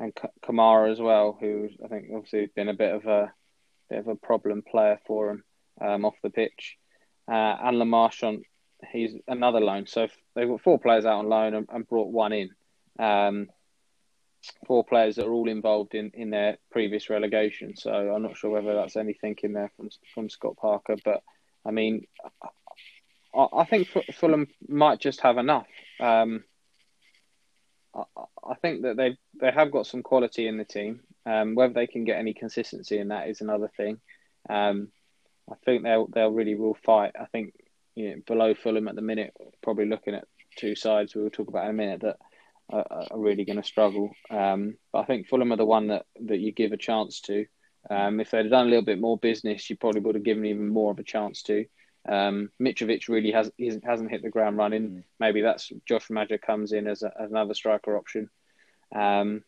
[0.00, 0.12] and
[0.44, 3.32] Kamara as well, who I think obviously has been a bit of a
[3.90, 5.44] bit of a problem player for him
[5.80, 6.76] um, off the pitch.
[7.26, 8.44] Uh, and Le Marchand,
[8.92, 9.86] he's another loan.
[9.86, 12.50] So they've got four players out on loan and, and brought one in.
[12.98, 13.48] Um,
[14.66, 17.76] four players that are all involved in, in their previous relegation.
[17.76, 21.22] So I'm not sure whether that's anything in there from from Scott Parker, but
[21.64, 22.06] I mean,
[23.34, 25.66] I, I think Fulham might just have enough.
[26.00, 26.44] Um,
[27.94, 31.00] I think that they they have got some quality in the team.
[31.26, 34.00] Um, whether they can get any consistency in that is another thing.
[34.48, 34.88] Um,
[35.50, 37.12] I think they'll they'll really will fight.
[37.18, 37.54] I think
[37.94, 40.26] you know, below Fulham at the minute, probably looking at
[40.56, 42.18] two sides we will talk about in a minute that
[42.70, 44.10] are, are really going to struggle.
[44.30, 47.46] Um, but I think Fulham are the one that, that you give a chance to.
[47.90, 50.68] Um, if they'd done a little bit more business, you probably would have given even
[50.68, 51.66] more of a chance to.
[52.06, 53.50] Um, Mitrovic really has
[53.82, 54.88] hasn't hit the ground running.
[54.88, 55.02] Mm.
[55.18, 58.28] Maybe that's Josh Maja comes in as, a, as another striker option.
[58.94, 59.42] Um,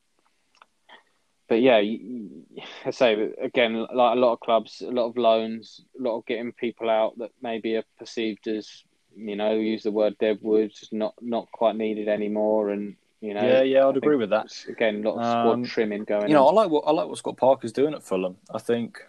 [1.49, 6.03] but yeah, I say again, like a lot of clubs, a lot of loans, a
[6.03, 8.83] lot of getting people out that maybe are perceived as,
[9.15, 13.63] you know, use the word deadwood, not not quite needed anymore, and you know, yeah,
[13.63, 14.53] yeah, I'd agree with that.
[14.69, 16.29] Again, a lot of squad um, trimming going.
[16.29, 16.57] You know, on.
[16.57, 18.37] I like what I like what Scott Parker's doing at Fulham.
[18.53, 19.01] I think,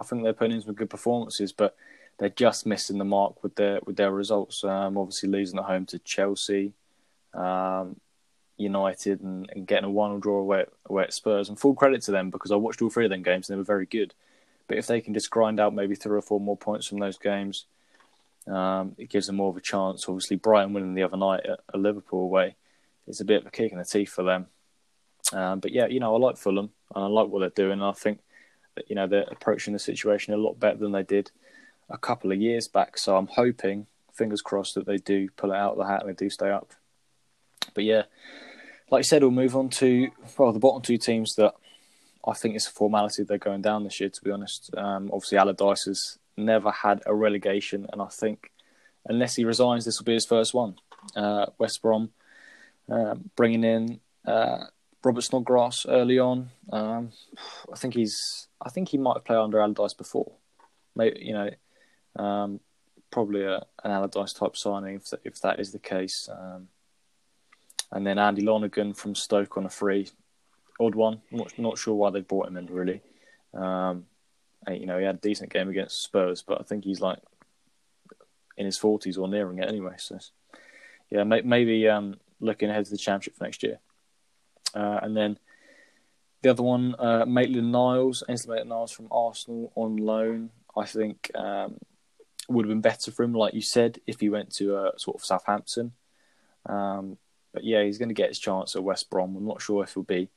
[0.00, 1.76] I think they're putting in some good performances, but
[2.18, 4.62] they're just missing the mark with their with their results.
[4.62, 6.72] Um, obviously, losing at home to Chelsea,
[7.34, 7.96] um,
[8.56, 11.48] United, and, and, getting a one draw away, away at Spurs.
[11.48, 13.58] And full credit to them because I watched all three of them games and they
[13.58, 14.14] were very good.
[14.68, 17.18] But if they can just grind out maybe three or four more points from those
[17.18, 17.66] games,
[18.46, 20.08] um, it gives them more of a chance.
[20.08, 22.54] Obviously, Brighton winning the other night at, at Liverpool away
[23.12, 24.46] is a bit of a kick in the teeth for them.
[25.32, 27.72] Um, but yeah, you know, I like Fulham and I like what they're doing.
[27.72, 28.20] And I think
[28.74, 31.30] that you know they're approaching the situation a lot better than they did
[31.90, 32.98] a couple of years back.
[32.98, 36.10] So I'm hoping, fingers crossed, that they do pull it out of the hat and
[36.10, 36.72] they do stay up.
[37.74, 38.02] But yeah,
[38.90, 41.54] like I said, we'll move on to well the bottom two teams that
[42.26, 44.10] I think it's a formality they're going down this year.
[44.10, 48.50] To be honest, um, obviously Allardyce has never had a relegation, and I think
[49.06, 50.76] unless he resigns, this will be his first one.
[51.16, 52.10] Uh, West Brom
[52.90, 54.64] uh, bringing in uh,
[55.04, 56.50] Robert Snodgrass early on.
[56.72, 57.10] Um,
[57.72, 58.48] I think he's.
[58.64, 60.32] I think he might have played under Allardyce before.
[60.94, 61.50] Maybe you know
[62.22, 62.60] um,
[63.10, 66.28] probably a, an Allardyce type signing if, if that is the case.
[66.30, 66.68] Um,
[67.92, 70.08] and then Andy Lonergan from Stoke on a free,
[70.80, 71.20] odd one.
[71.30, 73.02] Not, not sure why they brought him in really.
[73.52, 74.06] Um,
[74.66, 77.18] and, you know, he had a decent game against Spurs, but I think he's like
[78.56, 79.94] in his forties or nearing it anyway.
[79.98, 80.18] So,
[81.10, 83.78] yeah, may, maybe um, looking ahead to the championship for next year.
[84.74, 85.38] Uh, and then
[86.42, 90.50] the other one, uh, Maitland Niles, Ainsley Maitland Niles from Arsenal on loan.
[90.76, 91.78] I think um,
[92.48, 95.16] would have been better for him, like you said, if he went to uh, sort
[95.16, 95.92] of Southampton.
[96.66, 97.18] Um,
[97.52, 99.36] but yeah, he's going to get his chance at West Brom.
[99.36, 100.30] I'm not sure if he'll be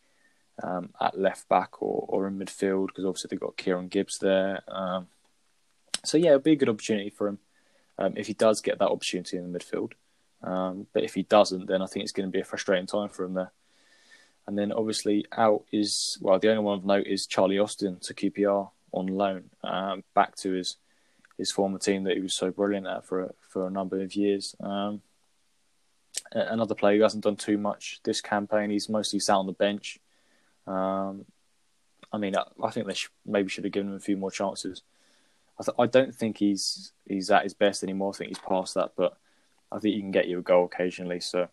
[0.62, 4.62] um, at left back or, or in midfield because obviously they've got Kieran Gibbs there.
[4.68, 5.08] Um,
[6.04, 7.40] so yeah, it'll be a good opportunity for him
[7.98, 9.94] um, if he does get that opportunity in the midfield.
[10.46, 13.10] Um, but if he doesn't, then I think it's going to be a frustrating time
[13.10, 13.52] for him there.
[14.48, 18.14] And then obviously out is well, the only one of note is Charlie Austin to
[18.14, 20.78] QPR on loan um, back to his
[21.38, 24.16] his former team that he was so brilliant at for a, for a number of
[24.16, 24.56] years.
[24.60, 25.02] Um,
[26.32, 28.70] another player who hasn't done too much this campaign.
[28.70, 30.00] He's mostly sat on the bench.
[30.68, 31.26] Um,
[32.14, 34.32] I mean, I, I think they sh- maybe should have given him a few more
[34.32, 34.84] chances
[35.60, 38.12] I, th- I don't think he's he's at his best anymore.
[38.14, 39.18] I think he's past that, but
[39.72, 41.20] I think he can get you a goal occasionally.
[41.20, 41.48] So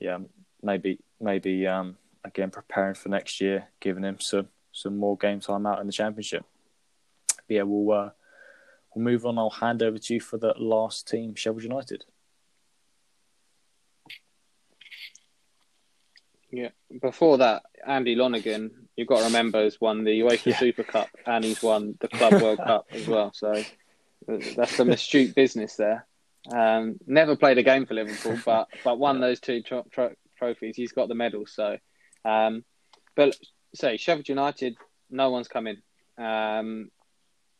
[0.00, 0.18] yeah,
[0.62, 5.66] maybe maybe um, again preparing for next year, giving him some some more game time
[5.66, 6.44] out in the championship.
[7.46, 8.10] But yeah, we'll uh,
[8.94, 9.38] we'll move on.
[9.38, 12.04] I'll hand over to you for the last team, Sheffield United.
[16.50, 16.70] Yeah.
[17.02, 20.58] Before that, Andy Lonergan, you've got to remember, has won the UEFA yeah.
[20.58, 23.32] Super Cup and he's won the Club World Cup as well.
[23.34, 23.62] So
[24.26, 26.06] that's some astute business there.
[26.54, 30.76] Um, never played a game for Liverpool, but but won those two tro- tro- trophies.
[30.76, 31.52] He's got the medals.
[31.54, 31.78] So,
[32.24, 32.64] um,
[33.16, 33.36] but
[33.74, 34.76] say Sheffield United,
[35.10, 35.76] no one's coming.
[36.16, 36.90] Um,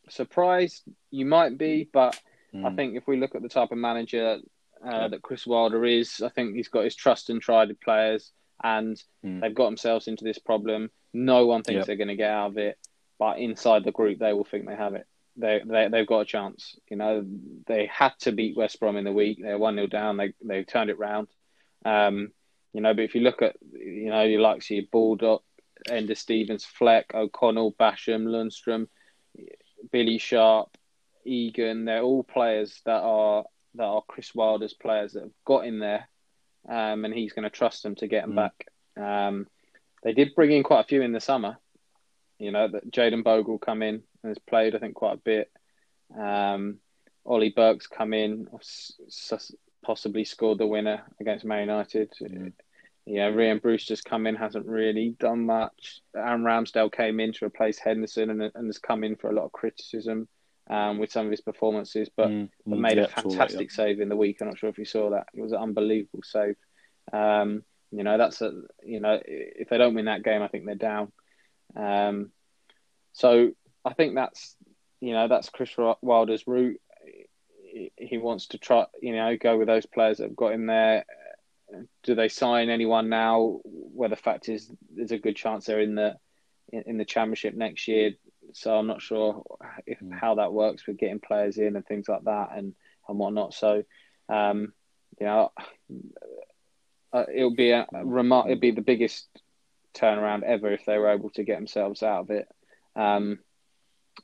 [0.09, 2.19] surprised you might be, but
[2.53, 2.65] mm.
[2.65, 4.39] I think if we look at the type of manager
[4.85, 5.07] uh, yeah.
[5.09, 8.31] that Chris Wilder is, I think he's got his trust and tried players,
[8.63, 9.41] and mm.
[9.41, 10.89] they've got themselves into this problem.
[11.13, 11.87] No one thinks yep.
[11.87, 12.77] they're going to get out of it,
[13.17, 15.07] but inside the group, they will think they have it.
[15.39, 16.77] They, they they've got a chance.
[16.89, 17.25] You know,
[17.65, 19.39] they had to beat West Brom in the week.
[19.41, 20.17] They're one 0 down.
[20.17, 21.27] They they turned it round.
[21.85, 22.31] Um,
[22.73, 25.43] you know, but if you look at you know you like see Baldock,
[25.87, 28.87] Enda Stevens, Fleck, O'Connell, Basham, Lundstram,
[29.91, 30.77] Billy Sharp,
[31.25, 35.79] Egan, they're all players that are that are Chris Wilder's players that have got in
[35.79, 36.09] there,
[36.67, 38.35] um, and he's going to trust them to get them mm.
[38.35, 38.67] back.
[39.01, 39.47] Um,
[40.03, 41.57] they did bring in quite a few in the summer.
[42.39, 45.51] You know that Jayden Bogle come in and has played, I think, quite a bit.
[46.17, 46.77] Um,
[47.25, 48.47] Ollie Burke's come in,
[49.83, 52.11] possibly scored the winner against Man United.
[52.21, 52.53] Mm.
[53.05, 56.01] Yeah, Rhian Brewster's come in, hasn't really done much.
[56.15, 59.45] Aaron Ramsdale came in to replace Henderson and, and has come in for a lot
[59.45, 60.27] of criticism
[60.69, 63.77] um, with some of his performances, but, mm, but mm, made yeah, a fantastic that,
[63.77, 63.85] yeah.
[63.85, 64.37] save in the week.
[64.39, 65.27] I'm not sure if you saw that.
[65.33, 66.55] It was an unbelievable save.
[67.11, 68.51] Um, you know, that's a
[68.83, 71.11] you know, if they don't win that game, I think they're down.
[71.75, 72.31] Um,
[73.13, 73.51] so
[73.85, 74.55] I think that's
[75.01, 76.79] you know that's Chris Wilder's route.
[77.97, 81.05] He wants to try, you know, go with those players that have got him there
[82.03, 83.59] do they sign anyone now?
[83.63, 86.15] Where the fact is, there's a good chance they're in the
[86.69, 88.13] in, in the championship next year.
[88.53, 89.43] So I'm not sure
[89.85, 90.17] if, mm.
[90.17, 92.73] how that works with getting players in and things like that and
[93.07, 93.53] and whatnot.
[93.53, 93.83] So,
[94.27, 94.73] um,
[95.19, 95.51] you know,
[97.13, 99.27] uh, it'll be a, a remar- It'll be the biggest
[99.95, 102.47] turnaround ever if they were able to get themselves out of it.
[102.95, 103.39] Um,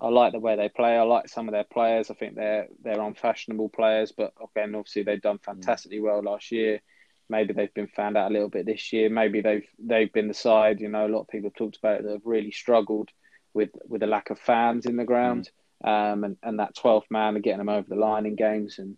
[0.02, 0.98] I like the way they play.
[0.98, 2.12] I like some of their players.
[2.12, 5.46] I think they're they're unfashionable players, but again, obviously they've done mm.
[5.46, 6.82] fantastically well last year.
[7.30, 9.10] Maybe they've been found out a little bit this year.
[9.10, 10.82] Maybe they've they've been the side.
[10.82, 13.10] You know, a lot of people have talked about it, that have really struggled
[13.54, 15.50] with with a lack of fans in the ground,
[15.84, 15.90] mm.
[16.14, 18.98] um, and and that twelfth man and getting them over the line in games and.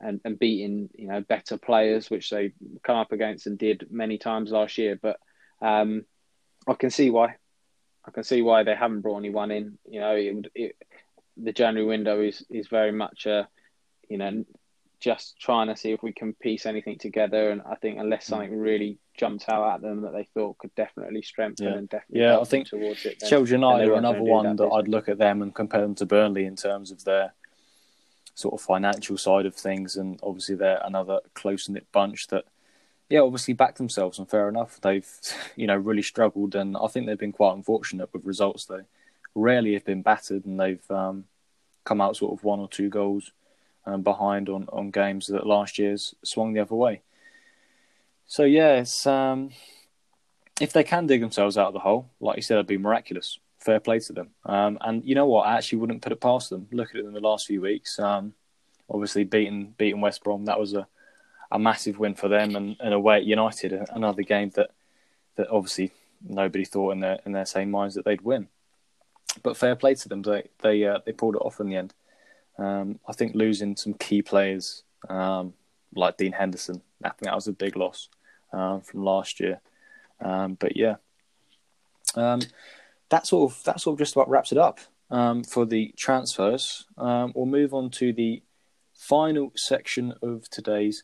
[0.00, 2.52] And, and beating you know better players, which they
[2.82, 4.98] come up against and did many times last year.
[5.00, 5.18] But
[5.64, 6.04] um,
[6.66, 7.36] I can see why.
[8.06, 9.78] I can see why they haven't brought anyone in.
[9.88, 10.76] You know, it, it,
[11.36, 13.48] the January window is is very much a
[14.08, 14.44] you know
[15.00, 17.50] just trying to see if we can piece anything together.
[17.50, 21.22] And I think unless something really jumps out at them that they thought could definitely
[21.22, 21.74] strengthen yeah.
[21.74, 24.68] and definitely yeah, I think towards it, then, Sheffield United are another one that, that
[24.70, 27.32] I'd look at them and compare them to Burnley in terms of their
[28.34, 32.44] sort of financial side of things, and obviously they're another close knit bunch that.
[33.08, 34.80] Yeah, obviously back themselves, and fair enough.
[34.80, 35.08] They've,
[35.56, 38.66] you know, really struggled, and I think they've been quite unfortunate with results.
[38.66, 38.80] They
[39.34, 41.24] rarely have been battered, and they've um,
[41.84, 43.32] come out sort of one or two goals
[43.86, 47.02] um, behind on, on games that last year's swung the other way.
[48.26, 49.50] So yeah, it's um,
[50.60, 53.38] if they can dig themselves out of the hole, like you said, it'd be miraculous.
[53.58, 54.30] Fair play to them.
[54.44, 55.46] Um, and you know what?
[55.46, 56.68] I actually wouldn't put it past them.
[56.70, 57.98] Look at in the last few weeks.
[57.98, 58.34] Um,
[58.88, 60.86] obviously, beating beating West Brom, that was a,
[61.50, 64.70] a massive win for them, and, and away at United, another game that
[65.36, 65.90] that obviously
[66.26, 68.48] nobody thought in their in their same minds that they'd win.
[69.42, 70.22] But fair play to them.
[70.22, 71.94] They they uh, they pulled it off in the end.
[72.58, 75.54] Um, I think losing some key players um,
[75.94, 78.08] like Dean Henderson, I think that was a big loss
[78.52, 79.60] um, from last year.
[80.20, 80.96] Um, but yeah,
[82.14, 82.40] um,
[83.10, 84.78] that sort of that sort of just about wraps it up
[85.10, 86.84] um, for the transfers.
[86.96, 88.42] we'll move on to the
[88.94, 91.02] final section of today's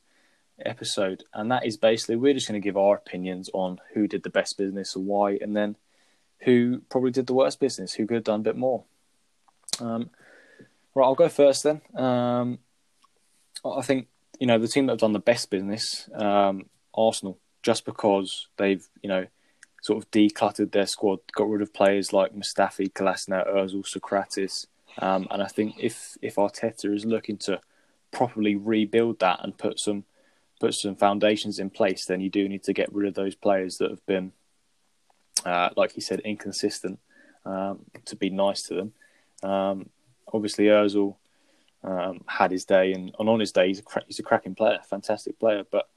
[0.65, 4.23] episode, and that is basically we're just going to give our opinions on who did
[4.23, 5.77] the best business and why, and then
[6.41, 8.85] who probably did the worst business, who could have done a bit more.
[9.81, 10.11] Um,
[10.95, 11.81] Right, I'll go first then.
[11.95, 12.59] Um,
[13.65, 14.09] I think
[14.39, 18.87] you know the team that have done the best business, um, Arsenal, just because they've
[19.03, 19.27] you know
[19.83, 24.67] sort of decluttered their squad, got rid of players like Mustafi, Kolasinac, Özil, Sokratis,
[24.99, 27.61] um, and I think if if Arteta is looking to
[28.11, 30.05] properly rebuild that and put some
[30.61, 33.79] put some foundations in place, then you do need to get rid of those players
[33.79, 34.33] that have been,
[35.45, 37.01] uh, like he said, inconsistent.
[37.45, 38.93] Um, to be nice to them,
[39.43, 39.89] um,
[40.31, 41.17] obviously Özil
[41.83, 44.55] um, had his day, and, and, on his day, he's a, cra- he's a cracking
[44.55, 45.89] player, fantastic player, but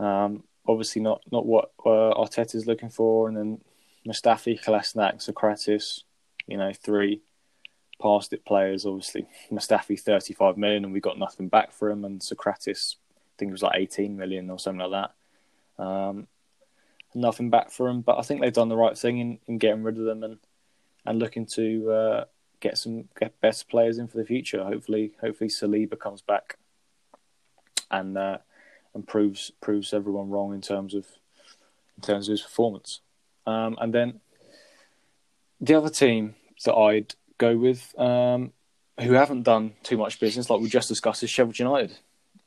[0.00, 3.28] um, obviously not not what uh, Arteta's looking for.
[3.28, 3.60] And then
[4.06, 6.02] Mustafi, Kolasinac, Sokratis,
[6.46, 7.22] you know, three
[8.00, 8.84] past it players.
[8.84, 13.05] Obviously, Mustafi 35 million, and we got nothing back for him, and Sokratis, I
[13.38, 15.10] think it was like 18 million or something like
[15.78, 15.82] that.
[15.82, 16.26] Um,
[17.14, 19.82] nothing back for him, but I think they've done the right thing in, in getting
[19.82, 20.38] rid of them and
[21.04, 22.24] and looking to uh,
[22.60, 24.64] get some get better players in for the future.
[24.64, 26.58] Hopefully, hopefully Saliba comes back
[27.90, 28.38] and uh,
[28.94, 31.06] and proves proves everyone wrong in terms of
[31.96, 33.00] in terms of his performance.
[33.46, 34.20] Um, and then
[35.60, 36.34] the other team
[36.64, 38.52] that I'd go with, um,
[39.00, 41.96] who haven't done too much business, like we just discussed, is Sheffield United.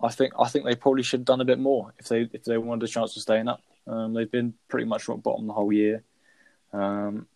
[0.01, 2.45] I think I think they probably should have done a bit more if they if
[2.45, 3.61] they wanted a chance of staying up.
[3.87, 6.03] Um, they've been pretty much rock bottom the whole year.
[6.71, 7.27] Um,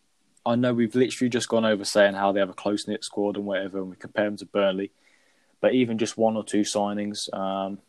[0.45, 3.38] I know we've literally just gone over saying how they have a close knit squad
[3.38, 4.91] and whatever, and we compare them to Burnley.
[5.61, 7.80] But even just one or two signings, um,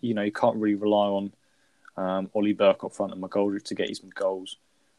[0.00, 1.32] you know, you can't really rely on
[1.96, 4.56] um, Ollie Burke up front and McGoldrick to get you some goals.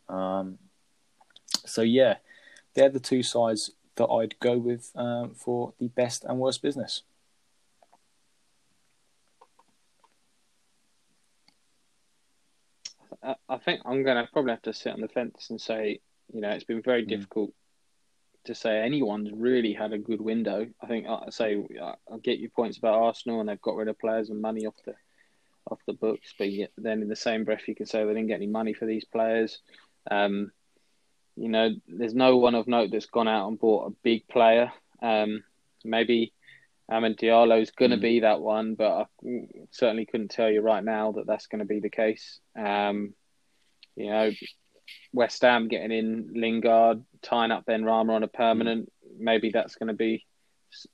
[0.08, 0.60] Um,
[1.66, 2.18] so yeah,
[2.74, 7.02] they're the two sides that I'd go with um, for the best and worst business.
[13.24, 16.00] I think I'm going to probably have to sit on the fence and say,
[16.34, 17.10] you know, it's been very mm.
[17.10, 17.54] difficult
[18.46, 20.68] to say anyone's really had a good window.
[20.82, 24.00] I think I say I get your points about Arsenal and they've got rid of
[24.00, 24.96] players and money off the
[25.70, 28.28] off the books, but yet, then in the same breath you can say they didn't
[28.28, 29.60] get any money for these players.
[30.10, 30.52] Um,
[31.36, 34.72] you know, there's no one of note that's gone out and bought a big player.
[35.02, 35.44] Um,
[35.84, 36.34] maybe
[36.92, 38.02] Amad Diallo is going to mm.
[38.02, 39.06] be that one, but I
[39.72, 42.40] certainly couldn't tell you right now that that's going to be the case.
[42.58, 43.14] Um,
[43.96, 44.32] you know,
[45.14, 48.92] West Ham getting in Lingard, tying up Benrahma on a permanent.
[49.18, 50.26] Maybe that's going to be,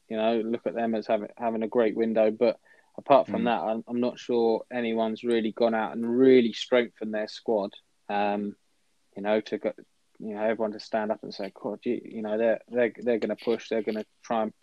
[0.07, 2.29] you know, look at them as having having a great window.
[2.29, 2.59] But
[2.97, 3.45] apart from mm.
[3.45, 7.71] that, I'm, I'm, not sure anyone's really gone out and really strengthened their squad.
[8.07, 8.55] Um,
[9.15, 9.73] you know, to go,
[10.19, 13.19] you know, everyone to stand up and say, "God, you, you know, they're they're they're
[13.19, 13.69] going to push.
[13.69, 14.53] They're going to try and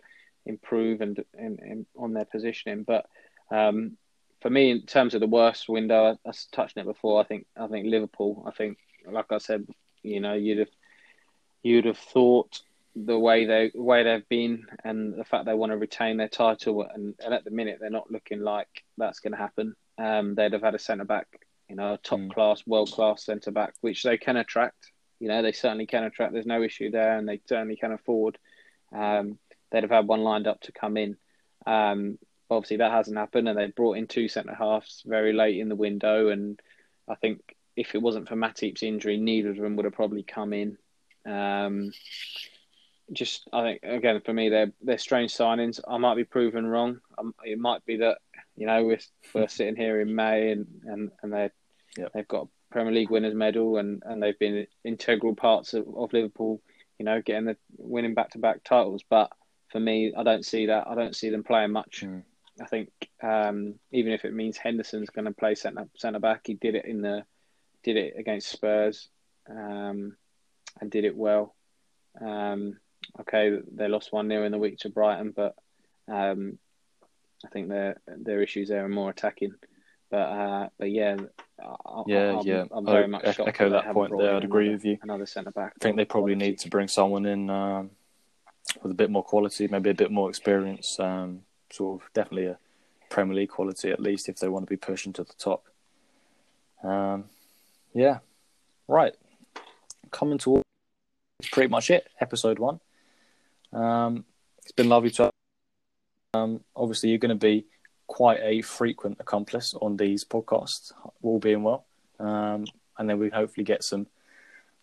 [0.45, 3.05] improve and, and, and on their positioning." But
[3.51, 3.97] um,
[4.41, 7.21] for me, in terms of the worst window, I, I touched on it before.
[7.21, 8.43] I think I think Liverpool.
[8.47, 8.77] I think
[9.09, 9.65] like I said,
[10.03, 10.69] you know, you'd have
[11.63, 12.61] you'd have thought
[12.95, 16.85] the way they way they've been and the fact they want to retain their title
[16.93, 19.75] and, and at the minute they're not looking like that's going to happen.
[19.97, 21.27] Um, they'd have had a centre back,
[21.69, 22.33] you know, a top mm.
[22.33, 24.91] class, world class centre back, which they can attract.
[25.19, 26.33] You know, they certainly can attract.
[26.33, 28.37] There's no issue there, and they certainly can afford.
[28.93, 29.39] Um,
[29.75, 31.17] they'd have had one lined up to come in.
[31.67, 32.17] Um,
[32.49, 35.75] obviously, that hasn't happened, and they brought in two centre halves very late in the
[35.75, 36.57] window, and
[37.09, 40.53] I think if it wasn't for Matip's injury, neither of them would have probably come
[40.53, 40.77] in.
[41.25, 41.91] Um,
[43.11, 45.81] just I think again for me they're they're strange signings.
[45.85, 47.01] I might be proven wrong.
[47.17, 48.19] Um, it might be that
[48.55, 48.99] you know we're
[49.33, 51.49] we're sitting here in May and and and they
[51.97, 52.13] yep.
[52.13, 56.13] they've got a Premier League winners medal and and they've been integral parts of, of
[56.13, 56.61] Liverpool.
[56.97, 59.03] You know, getting the winning back to back titles.
[59.09, 59.33] But
[59.75, 60.87] for me, I don't see that.
[60.87, 62.05] I don't see them playing much.
[62.05, 62.23] Mm.
[62.61, 66.53] I think um, even if it means Henderson's going to play centre centre back, he
[66.53, 67.25] did it in the
[67.83, 69.09] did it against Spurs
[69.49, 70.15] um,
[70.79, 71.53] and did it well.
[72.21, 72.77] Um,
[73.19, 75.55] okay, they lost one 0 in the week to Brighton, but
[76.07, 76.57] um,
[77.45, 79.55] I think their their issues there are more attacking.
[80.09, 81.17] But uh, but yeah,
[81.61, 82.63] I, yeah, I'm, yeah.
[82.71, 84.37] I'm very I much echo that, that point there.
[84.37, 84.99] I'd agree with you.
[85.01, 85.73] Another centre back.
[85.75, 87.89] I think they probably need to bring someone in um,
[88.81, 90.99] with a bit more quality, maybe a bit more experience.
[90.99, 91.41] Um,
[91.71, 92.57] sort of definitely a
[93.09, 95.65] Premier League quality at least if they want to be pushing to the top.
[96.83, 97.25] Um,
[97.93, 98.19] yeah.
[98.87, 99.13] Right.
[100.11, 100.61] Coming to
[101.51, 102.07] pretty much it.
[102.19, 102.79] Episode one.
[103.73, 104.25] Um,
[104.63, 105.29] it's been lovely to.
[106.33, 107.65] Um, obviously, you're going to be
[108.07, 110.91] quite a frequent accomplice on these podcasts,
[111.21, 111.85] all being well.
[112.19, 112.65] Um,
[112.97, 114.07] and then we hopefully get some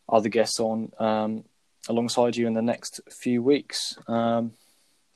[0.08, 1.44] other guests on um,
[1.88, 3.96] alongside you in the next few weeks.
[4.08, 4.52] Um,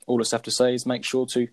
[0.07, 1.49] all that's left to say is make sure to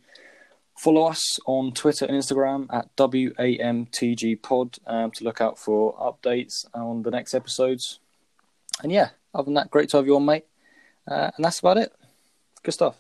[0.78, 7.04] Follow us on Twitter and Instagram at WAMTG um, to look out for updates on
[7.04, 8.00] the next episodes.
[8.82, 10.46] And yeah, other than that, great to have you on, mate.
[11.08, 11.94] Uh, and that's about it.
[12.64, 12.96] Good stuff.